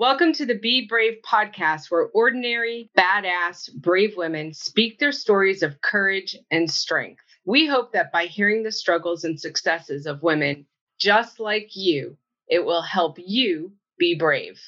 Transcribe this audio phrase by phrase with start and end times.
[0.00, 5.82] Welcome to the Be Brave podcast, where ordinary, badass, brave women speak their stories of
[5.82, 7.20] courage and strength.
[7.44, 10.64] We hope that by hearing the struggles and successes of women
[10.98, 12.16] just like you,
[12.48, 14.58] it will help you be brave.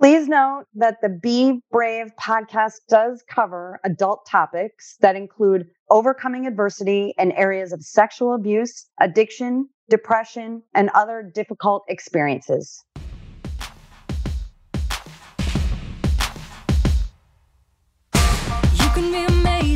[0.00, 7.12] Please note that the Be Brave podcast does cover adult topics that include overcoming adversity
[7.18, 12.82] in areas of sexual abuse, addiction, depression, and other difficult experiences.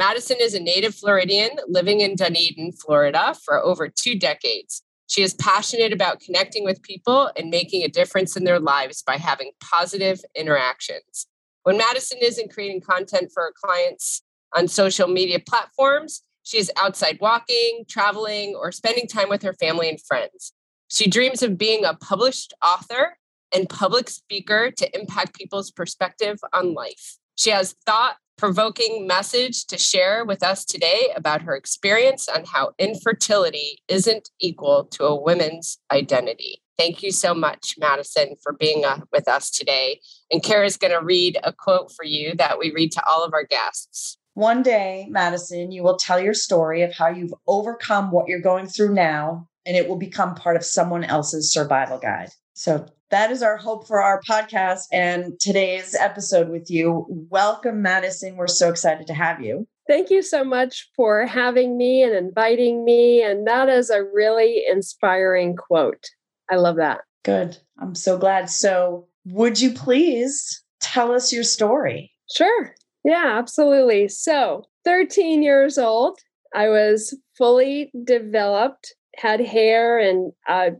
[0.00, 4.82] Madison is a native Floridian living in Dunedin, Florida for over two decades.
[5.08, 9.18] She is passionate about connecting with people and making a difference in their lives by
[9.18, 11.26] having positive interactions.
[11.64, 14.22] When Madison isn't creating content for her clients
[14.56, 19.90] on social media platforms, she is outside walking, traveling, or spending time with her family
[19.90, 20.54] and friends.
[20.88, 23.18] She dreams of being a published author
[23.54, 27.18] and public speaker to impact people's perspective on life.
[27.36, 32.70] She has thought provoking message to share with us today about her experience on how
[32.78, 36.62] infertility isn't equal to a woman's identity.
[36.78, 40.00] Thank you so much, Madison, for being uh, with us today.
[40.30, 43.34] And Cara's going to read a quote for you that we read to all of
[43.34, 44.16] our guests.
[44.32, 48.68] One day, Madison, you will tell your story of how you've overcome what you're going
[48.68, 52.30] through now, and it will become part of someone else's survival guide.
[52.54, 57.06] So that is our hope for our podcast and today's episode with you.
[57.08, 58.36] Welcome, Madison.
[58.36, 59.66] We're so excited to have you.
[59.88, 63.22] Thank you so much for having me and inviting me.
[63.22, 66.06] And that is a really inspiring quote.
[66.50, 67.00] I love that.
[67.24, 67.58] Good.
[67.78, 68.48] I'm so glad.
[68.48, 72.12] So, would you please tell us your story?
[72.34, 72.74] Sure.
[73.04, 74.08] Yeah, absolutely.
[74.08, 76.18] So, 13 years old,
[76.54, 80.70] I was fully developed, had hair and uh,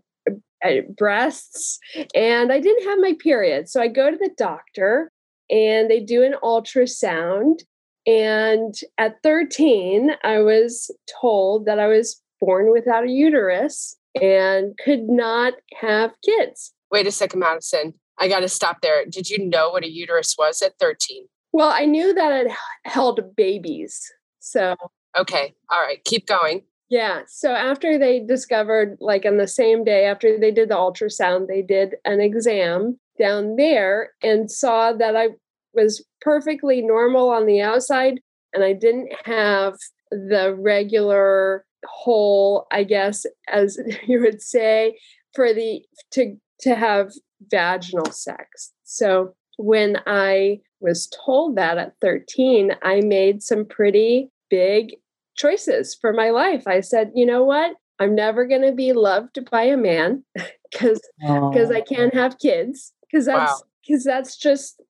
[0.64, 1.78] Uh, breasts,
[2.14, 3.68] and I didn't have my period.
[3.68, 5.10] So I go to the doctor
[5.50, 7.60] and they do an ultrasound.
[8.06, 15.08] And at 13, I was told that I was born without a uterus and could
[15.08, 16.72] not have kids.
[16.90, 17.94] Wait a second, Madison.
[18.18, 19.04] I got to stop there.
[19.06, 21.26] Did you know what a uterus was at 13?
[21.52, 22.52] Well, I knew that it
[22.84, 24.00] held babies.
[24.40, 24.76] So,
[25.18, 25.54] okay.
[25.70, 26.02] All right.
[26.04, 26.62] Keep going.
[26.90, 27.20] Yeah.
[27.28, 31.62] So after they discovered, like on the same day after they did the ultrasound, they
[31.62, 35.28] did an exam down there and saw that I
[35.72, 38.20] was perfectly normal on the outside
[38.52, 39.76] and I didn't have
[40.10, 44.98] the regular hole, I guess, as you would say,
[45.34, 47.12] for the to to have
[47.50, 48.72] vaginal sex.
[48.82, 54.94] So when I was told that at 13, I made some pretty big
[55.40, 56.66] choices for my life.
[56.66, 57.76] I said, you know what?
[57.98, 60.24] I'm never going to be loved by a man
[60.70, 64.14] because because I can't have kids because that's because wow.
[64.14, 64.80] that's just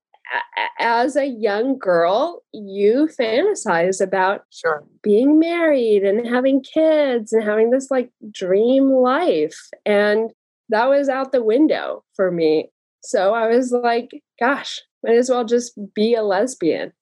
[0.78, 4.84] as a young girl you fantasize about sure.
[5.02, 10.30] being married and having kids and having this like dream life and
[10.68, 12.70] that was out the window for me
[13.02, 16.92] so i was like gosh might as well just be a lesbian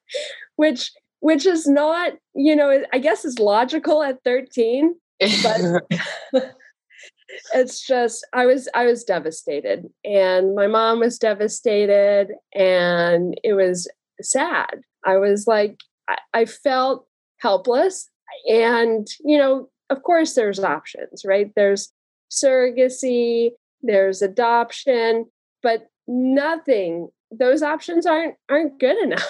[0.56, 0.92] which
[1.26, 4.94] which is not, you know, I guess is logical at 13,
[5.42, 5.82] but
[7.52, 13.88] it's just I was I was devastated and my mom was devastated and it was
[14.22, 14.82] sad.
[15.04, 18.08] I was like I, I felt helpless
[18.48, 21.50] and you know, of course there's options, right?
[21.56, 21.92] There's
[22.30, 23.50] surrogacy,
[23.82, 25.26] there's adoption,
[25.60, 29.28] but nothing those options aren't aren't good enough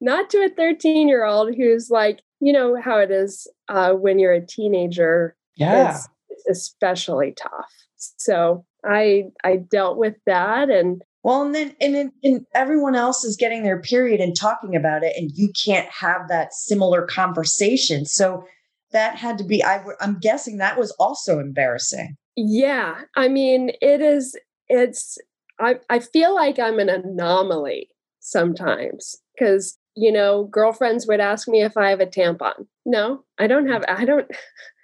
[0.00, 4.18] not to a 13 year old who's like, you know how it is uh, when
[4.18, 5.36] you're a teenager.
[5.56, 5.94] Yeah.
[5.94, 7.72] It's, it's especially tough.
[7.96, 13.24] So I I dealt with that and well, and then and then and everyone else
[13.24, 18.06] is getting their period and talking about it, and you can't have that similar conversation.
[18.06, 18.44] So
[18.92, 19.62] that had to be.
[19.62, 22.16] I, I'm guessing that was also embarrassing.
[22.36, 24.34] Yeah, I mean, it is.
[24.68, 25.18] It's.
[25.58, 27.88] I I feel like I'm an anomaly
[28.20, 33.46] sometimes because you know girlfriends would ask me if i have a tampon no i
[33.46, 34.30] don't have i don't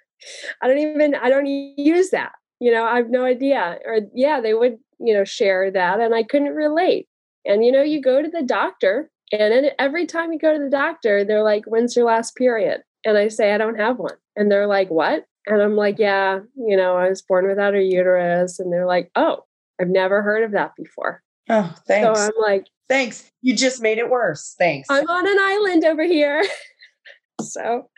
[0.61, 4.41] i don't even i don't use that you know i have no idea or yeah
[4.41, 7.07] they would you know share that and i couldn't relate
[7.47, 10.63] And you know, you go to the doctor, and then every time you go to
[10.63, 12.81] the doctor, they're like, When's your last period?
[13.05, 14.17] And I say, I don't have one.
[14.35, 15.25] And they're like, What?
[15.45, 18.59] And I'm like, Yeah, you know, I was born without a uterus.
[18.59, 19.45] And they're like, Oh,
[19.79, 21.23] I've never heard of that before.
[21.49, 22.19] Oh, thanks.
[22.19, 23.29] So I'm like, Thanks.
[23.41, 24.55] You just made it worse.
[24.57, 24.87] Thanks.
[24.89, 26.43] I'm on an island over here.
[27.41, 27.89] so,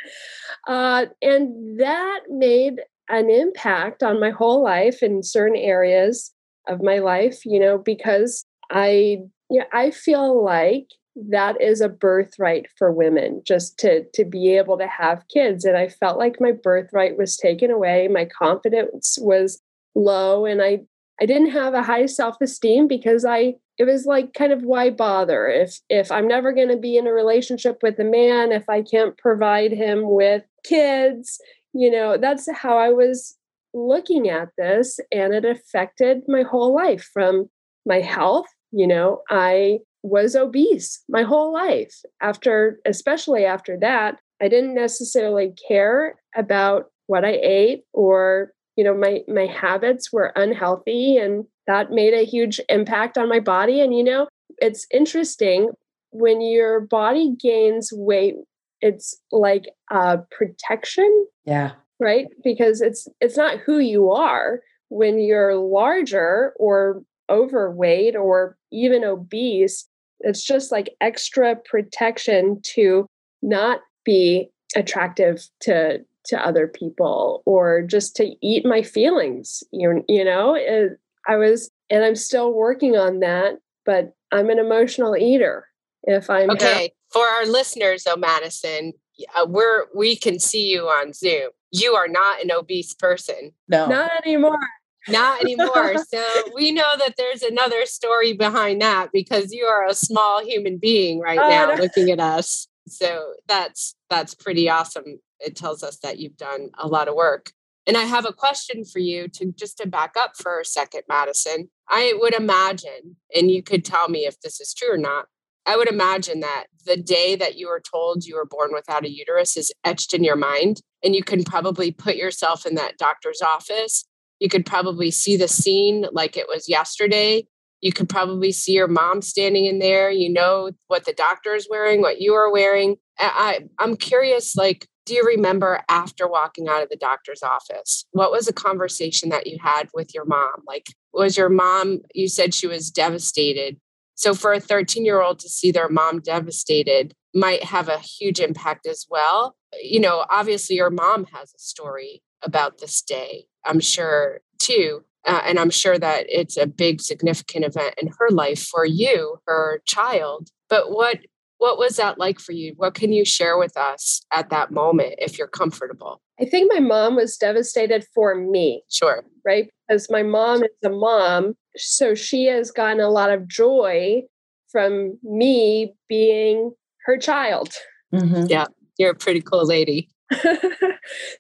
[0.68, 6.32] uh, and that made an impact on my whole life in certain areas
[6.68, 9.20] of my life, you know, because I,
[9.50, 10.88] yeah, I feel like
[11.28, 15.76] that is a birthright for women just to to be able to have kids and
[15.76, 19.60] i felt like my birthright was taken away my confidence was
[19.96, 20.80] low and i
[21.20, 25.48] i didn't have a high self-esteem because i it was like kind of why bother?
[25.48, 28.82] If if i'm never going to be in a relationship with a man if i
[28.82, 31.40] can't provide him with kids
[31.74, 33.38] you know that's how i was
[33.74, 37.50] looking at this and it affected my whole life from
[37.86, 41.94] my health you know i was obese my whole life.
[42.22, 48.96] After especially after that i didn't necessarily care about what i ate or you know
[48.96, 53.80] my my habits were unhealthy and that made a huge impact on my body.
[53.80, 54.28] And you know
[54.58, 55.70] it's interesting
[56.10, 58.36] when your body gains weight
[58.82, 61.72] it's like a protection yeah.
[62.00, 62.28] right?
[62.44, 64.62] Because it's it's not who you are.
[64.90, 69.88] When you're larger or overweight or even obese
[70.22, 73.06] it's just like extra protection to
[73.42, 80.26] not be attractive to to other people or just to eat my feelings you, you
[80.26, 80.56] know?
[80.56, 85.66] It, i was and i'm still working on that but i'm an emotional eater
[86.04, 88.94] if i'm okay for our listeners though madison
[89.36, 93.88] uh, we're we can see you on zoom you are not an obese person no
[93.88, 94.60] not anymore
[95.08, 95.96] not anymore.
[96.08, 96.24] so
[96.54, 101.20] we know that there's another story behind that because you are a small human being
[101.20, 101.76] right Oh, now no.
[101.76, 102.68] looking at us.
[102.88, 105.20] So that's that's pretty awesome.
[105.40, 107.52] It tells us that you've done a lot of work.
[107.90, 111.02] And I have a question for you to just to back up for a second,
[111.10, 111.70] Madison.
[111.90, 115.26] I would imagine, and you could tell me if this is true or not.
[115.66, 119.12] I would imagine that the day that you were told you were born without a
[119.12, 123.42] uterus is etched in your mind, and you can probably put yourself in that doctor's
[123.42, 124.06] office
[124.40, 127.46] you could probably see the scene like it was yesterday.
[127.82, 130.10] You could probably see your mom standing in there.
[130.10, 132.98] You know what the doctor is wearing, what you are wearing.
[133.20, 138.06] I, I'm curious, like, do you remember after walking out of the doctor's office?
[138.12, 140.62] What was a conversation that you had with your mom?
[140.68, 143.78] Like, was your mom, you said she was devastated.
[144.14, 148.40] So, for a 13 year old to see their mom devastated might have a huge
[148.40, 149.56] impact as well.
[149.82, 155.06] You know, obviously, your mom has a story about this day, I'm sure, too.
[155.26, 159.40] Uh, and I'm sure that it's a big, significant event in her life for you,
[159.48, 160.50] her child.
[160.70, 161.18] But what
[161.60, 162.74] what was that like for you?
[162.78, 166.22] What can you share with us at that moment if you're comfortable?
[166.42, 169.24] I think my mom was devastated for me, Sure.
[169.46, 169.70] right?
[169.88, 171.56] Because my mom is a mom.
[171.76, 174.24] So she has gotten a lot of joy
[174.72, 176.72] from me being
[177.06, 177.74] her child.
[178.14, 178.68] Mhm.
[178.98, 180.10] You're a pretty cool lady.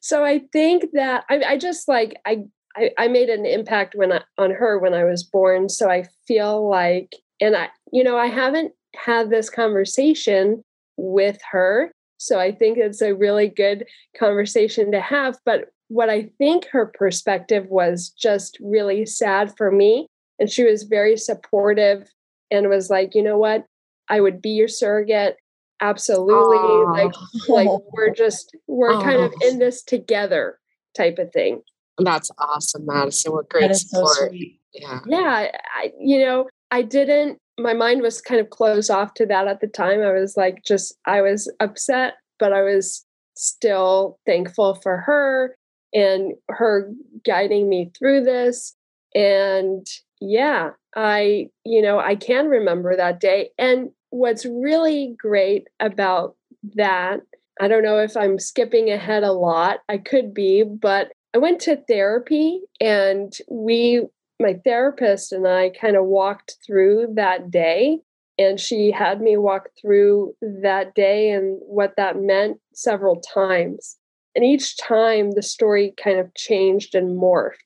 [0.01, 2.43] so I think that I, I just like I,
[2.75, 5.69] I I made an impact when I, on her when I was born.
[5.69, 10.63] So I feel like, and I you know I haven't had this conversation
[10.97, 11.91] with her.
[12.17, 13.85] So I think it's a really good
[14.17, 15.37] conversation to have.
[15.45, 20.83] But what I think her perspective was just really sad for me, and she was
[20.83, 22.09] very supportive
[22.51, 23.65] and was like, you know what,
[24.09, 25.37] I would be your surrogate
[25.81, 26.91] absolutely Aw.
[26.91, 27.13] like
[27.47, 30.59] like we're just we're kind of in this together
[30.95, 31.61] type of thing
[31.97, 33.31] That's awesome, Madison.
[33.33, 34.33] What great That is so support.
[34.73, 34.99] yeah.
[35.07, 39.47] yeah i you know i didn't my mind was kind of closed off to that
[39.47, 40.01] at the time.
[40.01, 45.55] I was like just i was upset but i was still thankful for her
[45.93, 46.91] and her
[47.25, 48.75] guiding me through this.
[49.15, 49.85] And
[50.21, 53.49] yeah i you know i can remember that day.
[53.57, 56.35] And what's really great about
[56.75, 57.21] that
[57.61, 61.61] i don't know if i'm skipping ahead a lot i could be but i went
[61.61, 64.05] to therapy and we
[64.39, 67.99] my therapist and i kind of walked through that day
[68.39, 73.97] and she had me walk through that day and what that meant several times.
[74.33, 77.57] And each time the story kind of changed and morphed.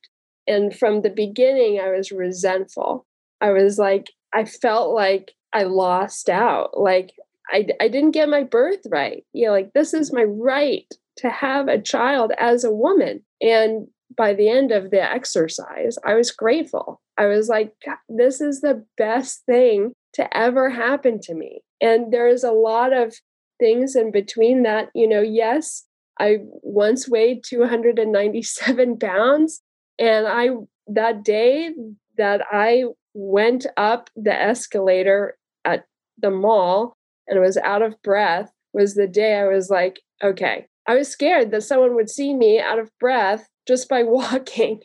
[0.48, 3.06] And from the beginning i was resentful.
[3.40, 6.80] I was like i felt like i lost out.
[6.80, 7.14] Like
[7.52, 11.68] i, I didn't get my birthright you know like this is my right to have
[11.68, 13.24] a child as a woman.
[13.42, 17.74] And by the end of the exercise i was grateful i was like
[18.10, 21.62] this is the best thing to ever happen to me.
[21.82, 23.14] And there's a lot of
[23.60, 25.84] things in between that, you know, yes,
[26.20, 29.62] I once weighed 297 pounds.
[30.00, 30.50] And I,
[30.88, 31.72] that day
[32.18, 35.86] that I went up the escalator at
[36.18, 36.96] the mall
[37.28, 41.52] and was out of breath was the day I was like, okay, I was scared
[41.52, 44.82] that someone would see me out of breath just by walking.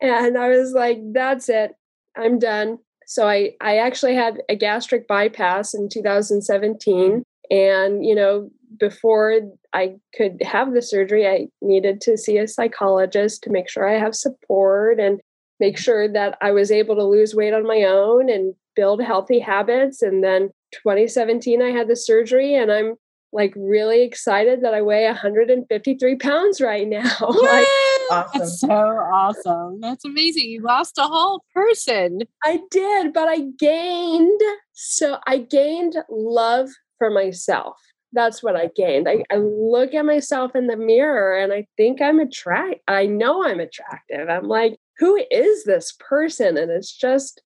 [0.00, 1.72] And I was like, that's it.
[2.16, 2.78] I'm done.
[3.06, 7.22] So I, I actually had a gastric bypass in 2017.
[7.50, 9.40] And, you know, before
[9.72, 13.98] I could have the surgery, I needed to see a psychologist to make sure I
[13.98, 15.20] have support and
[15.60, 15.82] make mm-hmm.
[15.82, 20.02] sure that I was able to lose weight on my own and build healthy habits.
[20.02, 22.96] And then 2017, I had the surgery, and I'm
[23.32, 27.16] like really excited that I weigh 153 pounds right now.
[27.20, 27.66] like,
[28.10, 28.38] awesome.
[28.38, 29.80] That's so awesome.
[29.80, 30.50] That's amazing.
[30.50, 32.20] You lost a whole person.
[32.44, 34.40] I did, but I gained
[34.72, 37.76] so I gained love for myself.
[38.12, 39.08] That's what I gained.
[39.08, 42.80] I, I look at myself in the mirror and I think I'm attract.
[42.86, 44.28] I know I'm attractive.
[44.28, 46.58] I'm like, who is this person?
[46.58, 47.40] And it's just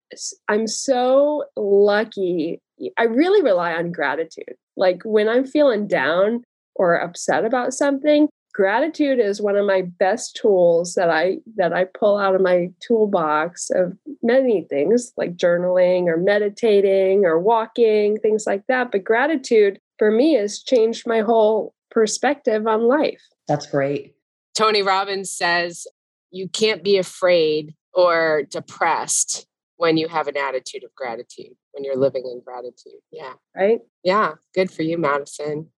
[0.48, 2.60] I'm so lucky.
[2.98, 4.54] I really rely on gratitude.
[4.76, 6.42] Like when I'm feeling down
[6.74, 11.84] or upset about something, gratitude is one of my best tools that I that I
[11.84, 18.44] pull out of my toolbox of many things like journaling or meditating or walking, things
[18.46, 18.90] like that.
[18.92, 23.22] But gratitude for me has changed my whole perspective on life.
[23.48, 24.14] That's great.
[24.54, 25.86] Tony Robbins says
[26.30, 31.96] you can't be afraid or depressed when you have an attitude of gratitude, when you're
[31.96, 33.00] living in gratitude.
[33.10, 33.34] Yeah.
[33.56, 33.80] Right.
[34.04, 34.32] Yeah.
[34.54, 35.68] Good for you, Madison.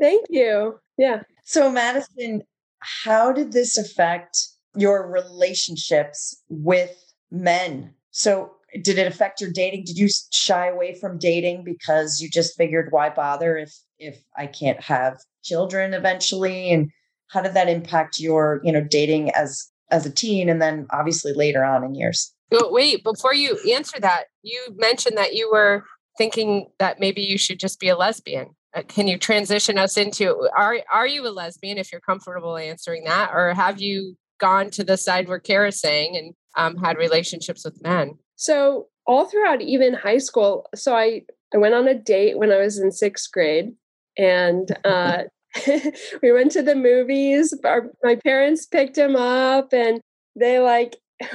[0.00, 0.78] Thank you.
[0.96, 1.22] Yeah.
[1.44, 2.42] So, Madison,
[2.80, 4.38] how did this affect
[4.76, 6.96] your relationships with
[7.30, 7.94] men?
[8.10, 9.84] So, did it affect your dating?
[9.84, 14.46] Did you shy away from dating because you just figured why bother if if I
[14.46, 16.70] can't have children eventually?
[16.70, 16.90] And
[17.28, 21.32] how did that impact your, you know, dating as as a teen and then obviously
[21.32, 22.34] later on in years?
[22.50, 25.84] Wait, before you answer that, you mentioned that you were
[26.16, 28.48] thinking that maybe you should just be a lesbian.
[28.74, 33.04] Uh, can you transition us into are are you a lesbian if you're comfortable answering
[33.04, 37.64] that, or have you gone to the side where Cara's saying and um, had relationships
[37.64, 38.18] with men?
[38.36, 41.22] So all throughout even high school, so I
[41.54, 43.72] I went on a date when I was in sixth grade,
[44.18, 45.24] and uh,
[46.22, 47.54] we went to the movies.
[47.64, 50.00] Our, my parents picked him up, and
[50.36, 50.96] they like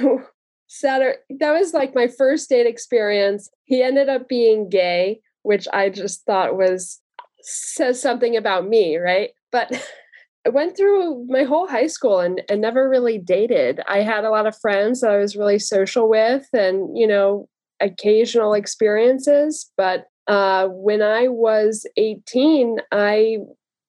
[0.74, 3.48] Saturday, that was like my first date experience.
[3.64, 7.00] He ended up being gay, which I just thought was
[7.42, 9.30] says something about me, right?
[9.52, 9.70] But
[10.46, 13.80] I went through my whole high school and, and never really dated.
[13.86, 17.48] I had a lot of friends that I was really social with and, you know,
[17.80, 19.70] occasional experiences.
[19.76, 23.38] But uh, when I was 18, I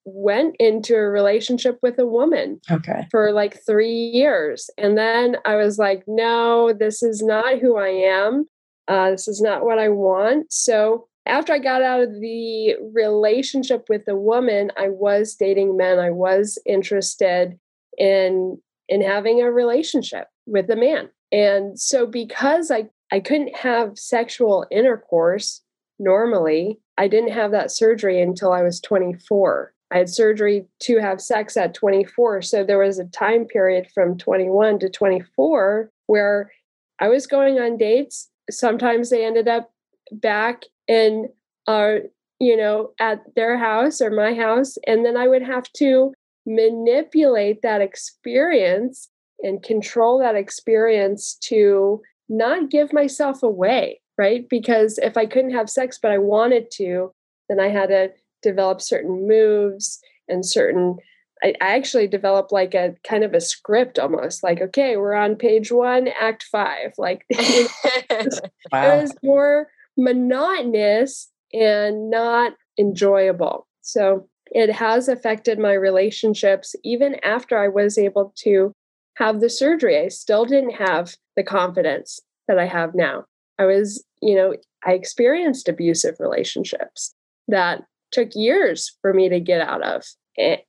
[0.06, 3.06] went into a relationship with a woman okay.
[3.10, 4.70] for like 3 years.
[4.78, 8.46] And then I was like no this is not who I am.
[8.88, 10.52] Uh, this is not what I want.
[10.52, 15.98] So after I got out of the relationship with a woman I was dating men.
[15.98, 17.58] I was interested
[17.98, 18.58] in
[18.88, 21.08] in having a relationship with a man.
[21.32, 25.62] And so because I I couldn't have sexual intercourse
[25.98, 31.20] normally I didn't have that surgery until I was 24 I had surgery to have
[31.20, 32.42] sex at 24.
[32.42, 36.50] So there was a time period from 21 to 24 where
[36.98, 38.28] I was going on dates.
[38.50, 39.70] Sometimes they ended up
[40.10, 41.28] back in,
[41.68, 42.00] our,
[42.40, 44.76] you know, at their house or my house.
[44.86, 46.12] And then I would have to
[46.46, 49.08] manipulate that experience
[49.42, 54.48] and control that experience to not give myself away, right?
[54.48, 57.12] Because if I couldn't have sex, but I wanted to,
[57.48, 58.10] then I had to
[58.42, 60.96] develop certain moves and certain
[61.44, 65.70] I, actually developed like a kind of a script almost like okay we're on page
[65.70, 67.68] one act five like wow.
[68.10, 73.66] it was more monotonous and not enjoyable.
[73.82, 78.72] So it has affected my relationships even after i was able to
[79.16, 79.98] have the surgery.
[79.98, 83.24] I still didn't have the confidence that i have now.
[83.58, 87.14] I was you know i experienced abusive relationships
[87.48, 90.04] that took years for me to get out of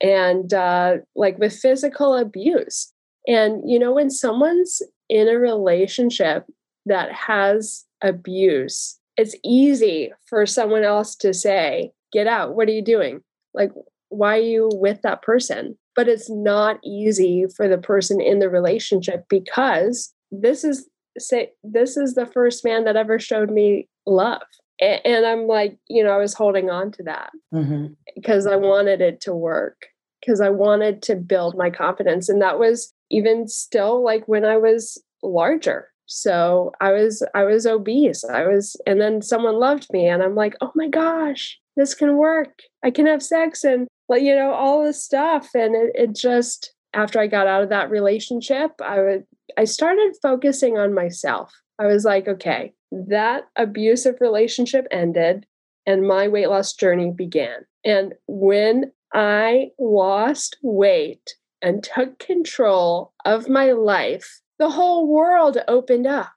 [0.00, 2.92] and uh, like with physical abuse.
[3.26, 6.46] And you know when someone's in a relationship
[6.86, 12.54] that has abuse it's easy for someone else to say get out.
[12.54, 13.20] What are you doing?
[13.52, 13.72] Like
[14.08, 15.76] why are you with that person?
[15.94, 21.96] But it's not easy for the person in the relationship because this is say this
[21.96, 24.42] is the first man that ever showed me love.
[24.80, 27.94] And, and I'm like, you know, I was holding on to that mm-hmm.
[28.14, 29.86] because I wanted it to work,
[30.20, 32.28] because I wanted to build my confidence.
[32.28, 35.88] And that was even still like when I was larger.
[36.06, 38.24] So I was I was obese.
[38.24, 42.16] I was and then someone loved me and I'm like, "Oh my gosh, this can
[42.16, 42.60] work.
[42.82, 46.72] I can have sex and like you know all this stuff." And it, it just
[46.94, 49.26] after I got out of that relationship, I would
[49.58, 51.52] I started focusing on myself.
[51.78, 55.46] I was like, "Okay, that abusive relationship ended
[55.86, 63.48] and my weight loss journey began." And when I lost weight and took control of
[63.48, 66.32] my life, the whole world opened up.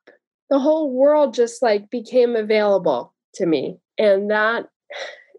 [0.50, 3.80] The whole world just like became available to me.
[3.98, 4.68] And that,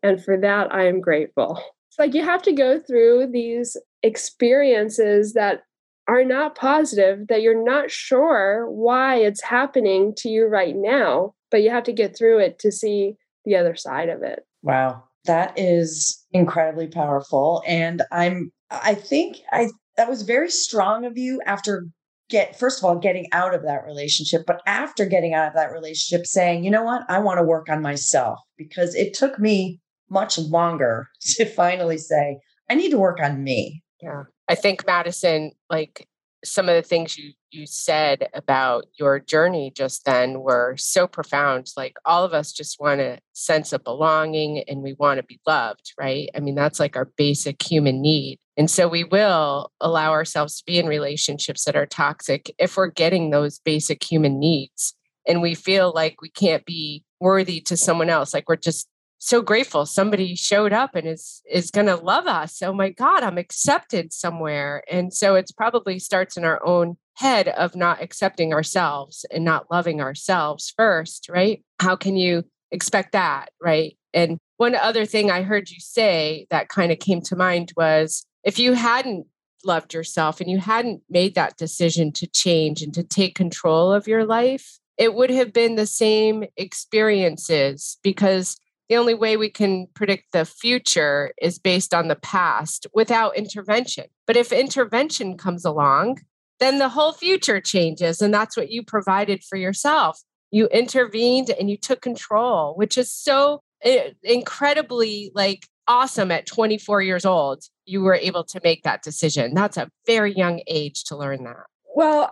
[0.02, 1.60] and for that, I am grateful.
[1.88, 5.62] It's like you have to go through these experiences that
[6.08, 11.62] are not positive, that you're not sure why it's happening to you right now, but
[11.62, 14.40] you have to get through it to see the other side of it.
[14.62, 15.04] Wow.
[15.24, 17.62] That is incredibly powerful.
[17.66, 21.86] And I'm, I think I, that was very strong of you after
[22.28, 25.70] get, first of all, getting out of that relationship, but after getting out of that
[25.70, 29.80] relationship, saying, you know what, I want to work on myself because it took me
[30.10, 32.38] much longer to finally say,
[32.70, 33.82] I need to work on me.
[34.02, 34.24] Yeah.
[34.48, 36.08] I think Madison, like
[36.44, 41.70] some of the things you you said about your journey just then were so profound.
[41.76, 45.38] Like all of us just want a sense of belonging and we want to be
[45.46, 46.30] loved, right?
[46.34, 48.38] I mean, that's like our basic human need.
[48.56, 52.88] And so we will allow ourselves to be in relationships that are toxic if we're
[52.88, 54.94] getting those basic human needs
[55.28, 58.88] and we feel like we can't be worthy to someone else like we're just
[59.24, 62.60] so grateful somebody showed up and is is going to love us.
[62.60, 64.82] Oh my god i'm accepted somewhere.
[64.90, 69.70] And so it's probably starts in our own head of not accepting ourselves and not
[69.70, 71.62] loving ourselves first right?
[71.78, 73.96] How can you expect that right?
[74.12, 78.24] And one other thing i heard you say that kind of came to mind was
[78.44, 79.26] if you hadn't
[79.64, 84.06] loved yourself and you hadn't made that decision to change and to take control of
[84.06, 88.56] your life it would have been the same experiences because
[88.92, 94.04] the only way we can predict the future is based on the past without intervention.
[94.26, 96.18] But if intervention comes along,
[96.60, 98.20] then the whole future changes.
[98.20, 100.20] And that's what you provided for yourself.
[100.50, 107.00] You intervened and you took control, which is so eh, incredibly like awesome at 24
[107.00, 107.64] years old.
[107.86, 109.54] You were able to make that decision.
[109.54, 111.64] That's a very young age to learn that.
[111.96, 112.30] Well,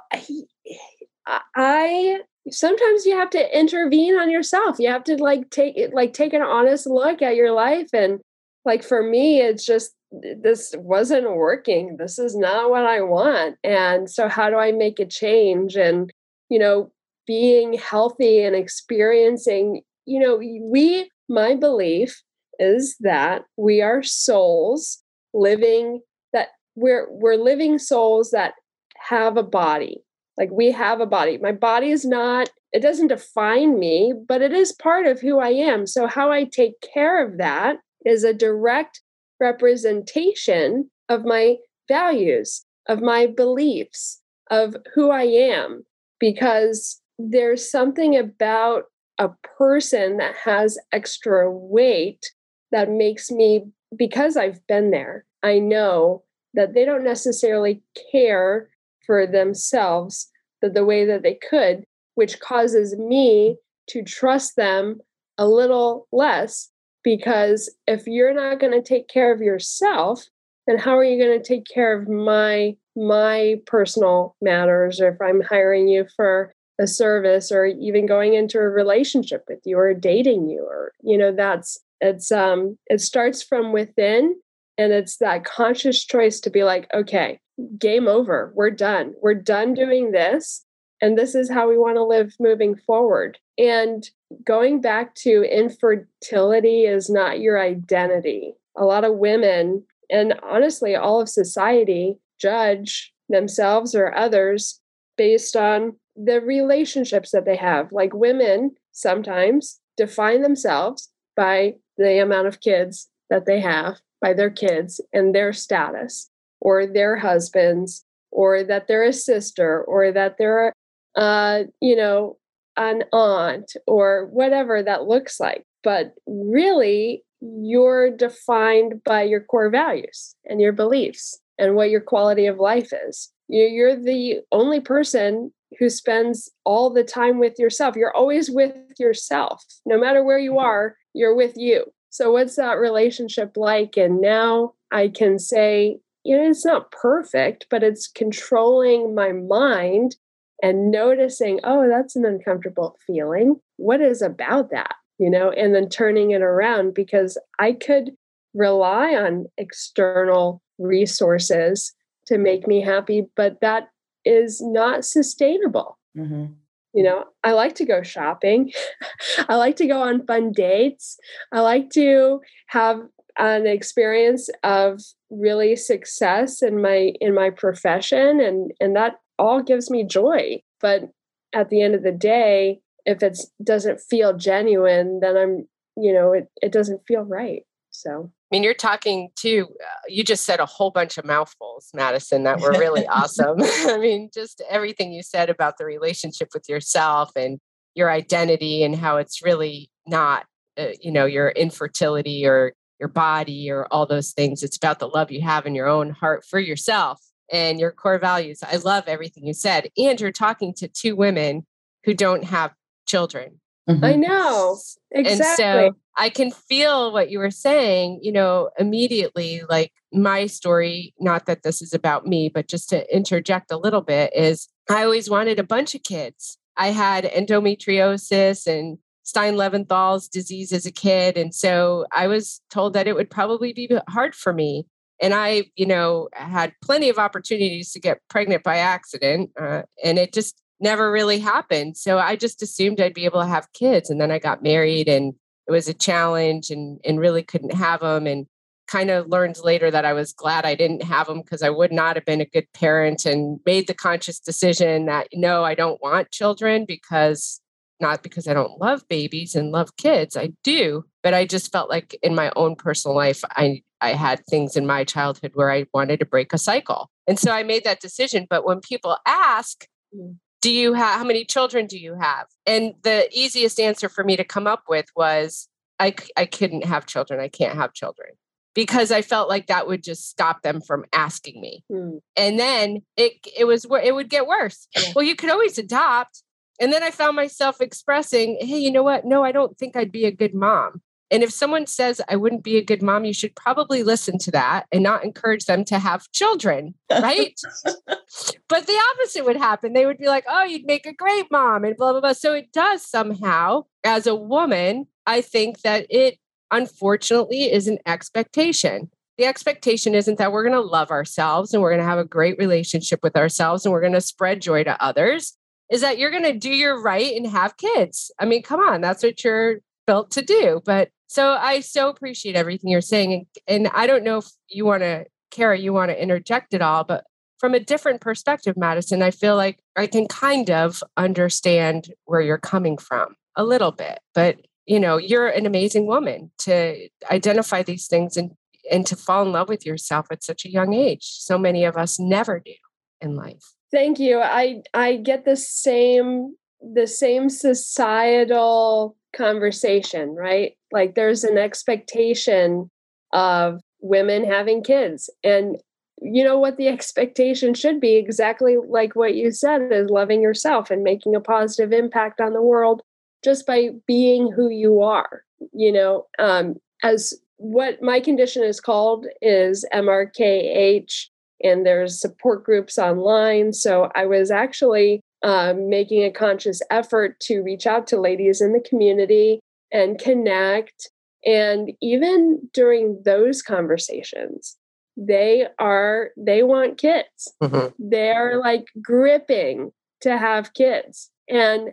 [1.56, 2.20] I
[2.50, 4.78] sometimes you have to intervene on yourself.
[4.78, 8.20] You have to like take it like take an honest look at your life and
[8.64, 11.96] like for me it's just this wasn't working.
[11.96, 15.76] This is not what i want and so how do i make a change?
[15.76, 16.12] And
[16.48, 16.90] you know
[17.26, 22.22] being healthy and experiencing you know we my belief
[22.58, 26.00] is that we are souls living
[26.32, 28.54] that we're we're living souls that
[28.98, 30.02] have a body
[30.40, 31.36] like we have a body.
[31.36, 35.50] My body is not, it doesn't define me, but it is part of who I
[35.50, 35.86] am.
[35.86, 37.76] So, how I take care of that
[38.06, 39.02] is a direct
[39.38, 41.56] representation of my
[41.88, 45.84] values, of my beliefs, of who I am,
[46.18, 48.84] because there's something about
[49.18, 52.24] a person that has extra weight
[52.72, 56.22] that makes me, because I've been there, I know
[56.54, 58.70] that they don't necessarily care
[59.04, 60.29] for themselves
[60.62, 63.56] the, the way that they could, which causes me
[63.88, 65.00] to trust them
[65.38, 66.70] a little less.
[67.02, 70.26] Because if you're not going to take care of yourself,
[70.66, 75.16] then how are you going to take care of my my personal matters or if
[75.20, 79.94] i'm hiring you for a service or even going into a relationship with you or
[79.94, 84.34] dating you or you know that's it's um it starts from within
[84.76, 87.38] and it's that conscious choice to be like okay
[87.78, 88.52] game over.
[88.54, 89.14] We're done.
[89.22, 90.64] We're done doing this.
[91.00, 93.38] And this is how we want to live moving forward.
[93.56, 94.08] And
[94.44, 98.54] going back to infertility is not your identity.
[98.76, 104.80] A lot of women, and honestly, all of society, judge themselves or others
[105.16, 107.92] based on the relationships that they have.
[107.92, 114.50] Like women sometimes define themselves by the amount of kids that they have, by their
[114.50, 116.29] kids and their status
[116.60, 120.72] or their husbands or that they're a sister or that they're
[121.16, 122.36] uh you know
[122.76, 130.36] an aunt or whatever that looks like but really you're defined by your core values
[130.48, 135.88] and your beliefs and what your quality of life is you're the only person who
[135.88, 137.96] spends all the time with yourself.
[137.96, 139.64] You're always with yourself.
[139.86, 141.86] No matter where you are, you're with you.
[142.10, 143.96] So, what's that relationship like?
[143.96, 150.16] And now I can say, you know, it's not perfect, but it's controlling my mind
[150.62, 153.60] and noticing, oh, that's an uncomfortable feeling.
[153.76, 154.94] What is about that?
[155.18, 158.12] You know, and then turning it around because I could
[158.54, 161.92] rely on external resources
[162.26, 163.88] to make me happy, but that
[164.24, 165.98] is not sustainable.
[166.16, 166.46] Mm-hmm.
[166.92, 168.72] You know, I like to go shopping.
[169.48, 171.18] I like to go on fun dates.
[171.52, 173.00] I like to have
[173.38, 179.90] an experience of really success in my in my profession and and that all gives
[179.90, 180.62] me joy.
[180.80, 181.10] But
[181.52, 186.32] at the end of the day, if it doesn't feel genuine, then I'm, you know,
[186.32, 187.62] it, it doesn't feel right.
[187.90, 191.90] So I mean, you're talking to, uh, you just said a whole bunch of mouthfuls,
[191.94, 193.56] Madison, that were really awesome.
[193.62, 197.58] I mean, just everything you said about the relationship with yourself and
[197.94, 200.46] your identity and how it's really not,
[200.78, 204.62] uh, you know, your infertility or your body or all those things.
[204.62, 208.18] It's about the love you have in your own heart for yourself and your core
[208.18, 208.62] values.
[208.62, 209.88] I love everything you said.
[209.96, 211.66] And you're talking to two women
[212.04, 212.72] who don't have
[213.06, 213.60] children.
[213.88, 214.04] Mm-hmm.
[214.04, 214.78] I know.
[215.10, 215.32] Exactly.
[215.32, 219.62] And so I can feel what you were saying, you know, immediately.
[219.68, 224.02] Like my story, not that this is about me, but just to interject a little
[224.02, 226.58] bit, is I always wanted a bunch of kids.
[226.76, 228.98] I had endometriosis and
[229.30, 231.38] Stein Leventhal's disease as a kid.
[231.38, 234.86] And so I was told that it would probably be hard for me.
[235.22, 239.50] And I, you know, had plenty of opportunities to get pregnant by accident.
[239.56, 241.96] Uh, and it just never really happened.
[241.96, 244.10] So I just assumed I'd be able to have kids.
[244.10, 245.34] And then I got married and
[245.68, 248.26] it was a challenge and, and really couldn't have them.
[248.26, 248.46] And
[248.88, 251.92] kind of learned later that I was glad I didn't have them because I would
[251.92, 256.02] not have been a good parent and made the conscious decision that no, I don't
[256.02, 257.60] want children because
[258.00, 260.36] not because I don't love babies and love kids.
[260.36, 264.44] I do, but I just felt like in my own personal life, I I had
[264.46, 267.10] things in my childhood where I wanted to break a cycle.
[267.26, 268.46] And so I made that decision.
[268.48, 272.94] But when people ask, mm do you have how many children do you have and
[273.02, 277.40] the easiest answer for me to come up with was i i couldn't have children
[277.40, 278.30] i can't have children
[278.74, 282.16] because i felt like that would just stop them from asking me hmm.
[282.36, 285.12] and then it it was it would get worse yeah.
[285.14, 286.42] well you could always adopt
[286.80, 290.12] and then i found myself expressing hey you know what no i don't think i'd
[290.12, 293.32] be a good mom and if someone says, I wouldn't be a good mom, you
[293.32, 297.58] should probably listen to that and not encourage them to have children, right?
[297.84, 299.92] but the opposite would happen.
[299.92, 302.32] They would be like, oh, you'd make a great mom and blah, blah, blah.
[302.32, 306.38] So it does somehow, as a woman, I think that it
[306.72, 309.10] unfortunately is an expectation.
[309.38, 312.24] The expectation isn't that we're going to love ourselves and we're going to have a
[312.24, 315.56] great relationship with ourselves and we're going to spread joy to others.
[315.90, 318.30] Is that you're going to do your right and have kids?
[318.38, 320.80] I mean, come on, that's what you're built to do.
[320.84, 323.32] But so I so appreciate everything you're saying.
[323.32, 326.82] And, and I don't know if you want to, Cara, you want to interject it
[326.82, 327.24] all, but
[327.58, 332.58] from a different perspective, Madison, I feel like I can kind of understand where you're
[332.58, 334.20] coming from a little bit.
[334.34, 338.52] But, you know, you're an amazing woman to identify these things and,
[338.90, 341.24] and to fall in love with yourself at such a young age.
[341.24, 342.74] So many of us never do
[343.20, 343.74] in life.
[343.92, 344.40] Thank you.
[344.40, 350.76] I I get the same the same societal conversation, right?
[350.92, 352.90] Like there's an expectation
[353.32, 355.28] of women having kids.
[355.44, 355.76] And
[356.22, 360.90] you know what the expectation should be exactly like what you said is loving yourself
[360.90, 363.02] and making a positive impact on the world
[363.42, 369.26] just by being who you are you know um, as what my condition is called
[369.40, 371.29] is mrkh
[371.62, 377.62] and there's support groups online so i was actually um, making a conscious effort to
[377.62, 379.60] reach out to ladies in the community
[379.92, 381.08] and connect.
[381.44, 384.76] And even during those conversations,
[385.16, 387.52] they are, they want kids.
[387.62, 387.88] Mm-hmm.
[387.98, 391.30] They're like gripping to have kids.
[391.48, 391.90] And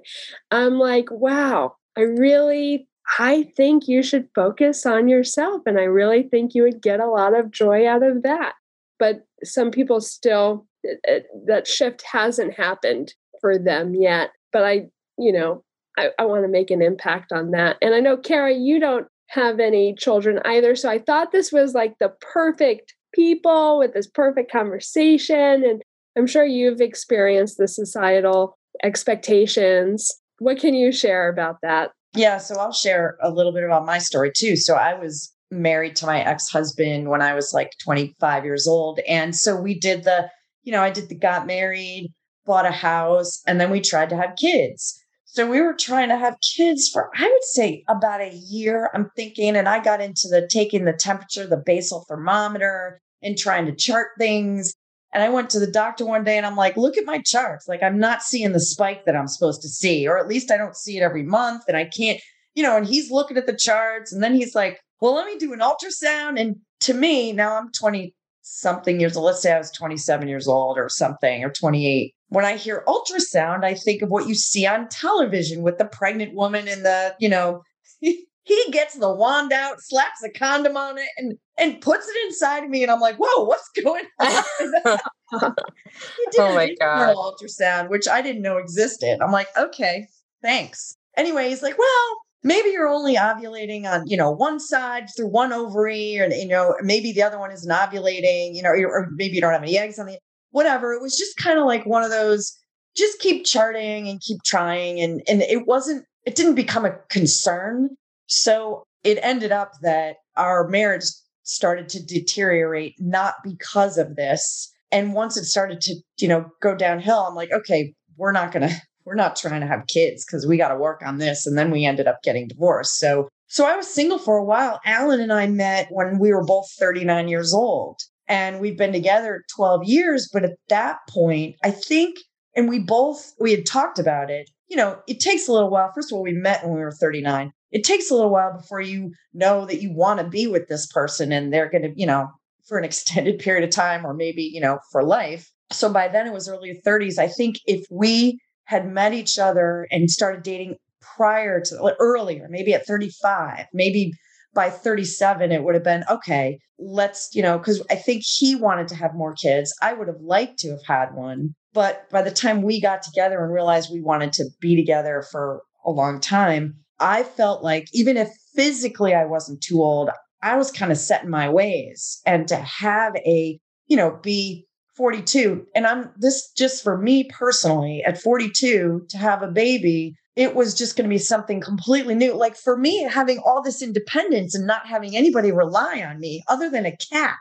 [0.51, 5.61] I'm like, wow, I really, I think you should focus on yourself.
[5.65, 8.53] And I really think you would get a lot of joy out of that.
[8.99, 14.31] But some people still, it, it, that shift hasn't happened for them yet.
[14.51, 15.63] But I, you know,
[15.97, 17.77] I, I want to make an impact on that.
[17.81, 20.75] And I know, Cara, you don't have any children either.
[20.75, 25.63] So I thought this was like the perfect people with this perfect conversation.
[25.63, 25.81] And
[26.17, 30.11] I'm sure you've experienced the societal expectations.
[30.39, 31.91] What can you share about that?
[32.15, 34.55] Yeah, so I'll share a little bit about my story too.
[34.55, 38.99] So I was married to my ex-husband when I was like 25 years old.
[39.07, 40.29] And so we did the,
[40.63, 42.13] you know, I did the got married,
[42.45, 45.01] bought a house, and then we tried to have kids.
[45.25, 48.89] So we were trying to have kids for, I would say, about a year.
[48.93, 53.65] I'm thinking, and I got into the taking the temperature, the basal thermometer, and trying
[53.67, 54.73] to chart things.
[55.13, 57.67] And I went to the doctor one day and I'm like, look at my charts.
[57.67, 60.57] Like, I'm not seeing the spike that I'm supposed to see, or at least I
[60.57, 61.63] don't see it every month.
[61.67, 62.19] And I can't,
[62.55, 64.11] you know, and he's looking at the charts.
[64.11, 66.39] And then he's like, well, let me do an ultrasound.
[66.39, 69.25] And to me, now I'm 20 something years old.
[69.25, 72.13] Let's say I was 27 years old or something, or 28.
[72.29, 76.33] When I hear ultrasound, I think of what you see on television with the pregnant
[76.33, 77.61] woman and the, you know,
[77.99, 82.63] he gets the wand out, slaps a condom on it, and and puts it inside
[82.63, 82.81] of me.
[82.81, 84.43] And I'm like, whoa, what's going on?
[84.61, 87.15] he did oh my God.
[87.15, 89.19] ultrasound, which I didn't know existed.
[89.21, 90.07] I'm like, okay,
[90.41, 90.95] thanks.
[91.17, 95.53] Anyway, he's like, well, maybe you're only ovulating on, you know, one side through one
[95.53, 99.41] ovary, and you know, maybe the other one isn't ovulating, you know, or, maybe you
[99.41, 100.17] don't have any eggs on the
[100.51, 100.93] whatever.
[100.93, 102.55] It was just kind of like one of those,
[102.95, 104.99] just keep charting and keep trying.
[104.99, 107.89] And and it wasn't, it didn't become a concern
[108.27, 111.05] so it ended up that our marriage
[111.43, 114.71] started to deteriorate, not because of this.
[114.91, 118.67] And once it started to, you know, go downhill, I'm like, okay, we're not going
[118.67, 118.75] to,
[119.07, 121.47] we're not trying to have kids because we got to work on this.
[121.47, 122.97] And then we ended up getting divorced.
[122.97, 124.81] So, so I was single for a while.
[124.85, 129.45] Alan and I met when we were both 39 years old and we've been together
[129.55, 130.29] 12 years.
[130.31, 132.17] But at that point, I think,
[132.53, 135.89] and we both, we had talked about it, you know, it takes a little while.
[135.95, 138.79] First of all, we met when we were 39 it takes a little while before
[138.81, 142.05] you know that you want to be with this person and they're going to, you
[142.05, 142.29] know,
[142.67, 145.51] for an extended period of time or maybe, you know, for life.
[145.71, 147.17] So by then it was early 30s.
[147.17, 152.73] I think if we had met each other and started dating prior to earlier, maybe
[152.73, 154.13] at 35, maybe
[154.53, 158.87] by 37 it would have been okay let's you know because i think he wanted
[158.87, 162.31] to have more kids i would have liked to have had one but by the
[162.31, 166.73] time we got together and realized we wanted to be together for a long time
[166.99, 170.09] I felt like even if physically I wasn't too old,
[170.41, 172.21] I was kind of set in my ways.
[172.25, 174.66] And to have a, you know, be
[174.97, 180.55] 42, and I'm this just for me personally at 42 to have a baby, it
[180.55, 182.33] was just going to be something completely new.
[182.33, 186.69] Like for me, having all this independence and not having anybody rely on me other
[186.69, 187.37] than a cat,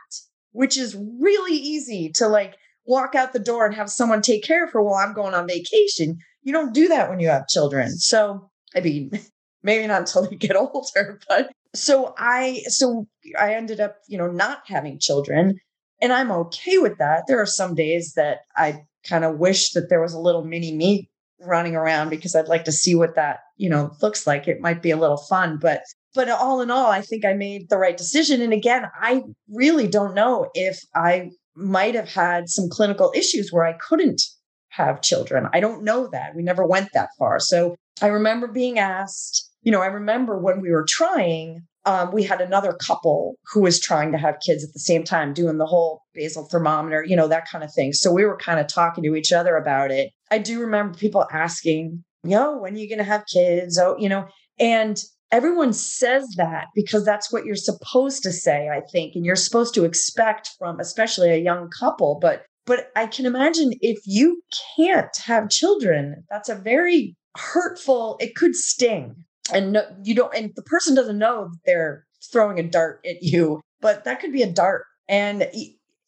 [0.51, 4.63] which is really easy to like walk out the door and have someone take care
[4.63, 6.17] of her while I'm going on vacation.
[6.43, 7.89] You don't do that when you have children.
[7.97, 9.11] So, I mean,
[9.63, 13.05] maybe not until they get older but so i so
[13.37, 15.59] i ended up you know not having children
[16.01, 17.23] and i'm okay with that.
[17.27, 20.75] There are some days that i kind of wish that there was a little mini
[20.75, 24.47] me running around because i'd like to see what that you know looks like.
[24.47, 25.81] It might be a little fun but
[26.13, 28.41] but all in all i think i made the right decision.
[28.41, 33.65] And again i really don't know if i might have had some clinical issues where
[33.65, 34.21] i couldn't
[34.69, 35.47] have children.
[35.53, 36.35] I don't know that.
[36.35, 37.39] We never went that far.
[37.39, 42.21] So i remember being asked you know, I remember when we were trying, um, we
[42.21, 45.65] had another couple who was trying to have kids at the same time, doing the
[45.65, 47.93] whole basal thermometer, you know, that kind of thing.
[47.93, 50.11] So we were kind of talking to each other about it.
[50.29, 53.79] I do remember people asking, yo, when are you going to have kids?
[53.79, 54.27] Oh, you know,
[54.59, 59.37] and everyone says that because that's what you're supposed to say, I think, and you're
[59.37, 62.19] supposed to expect from especially a young couple.
[62.21, 64.41] But but I can imagine if you
[64.75, 69.23] can't have children, that's a very hurtful, it could sting
[69.53, 73.61] and no, you don't and the person doesn't know they're throwing a dart at you
[73.81, 74.85] but that could be a dart.
[75.07, 75.47] And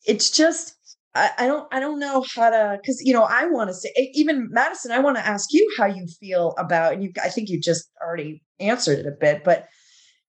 [0.06, 0.76] it's just
[1.16, 3.92] I, I don't I don't know how to because you know I want to say
[4.14, 7.50] even Madison I want to ask you how you feel about and you I think
[7.50, 9.68] you just already answered it a bit but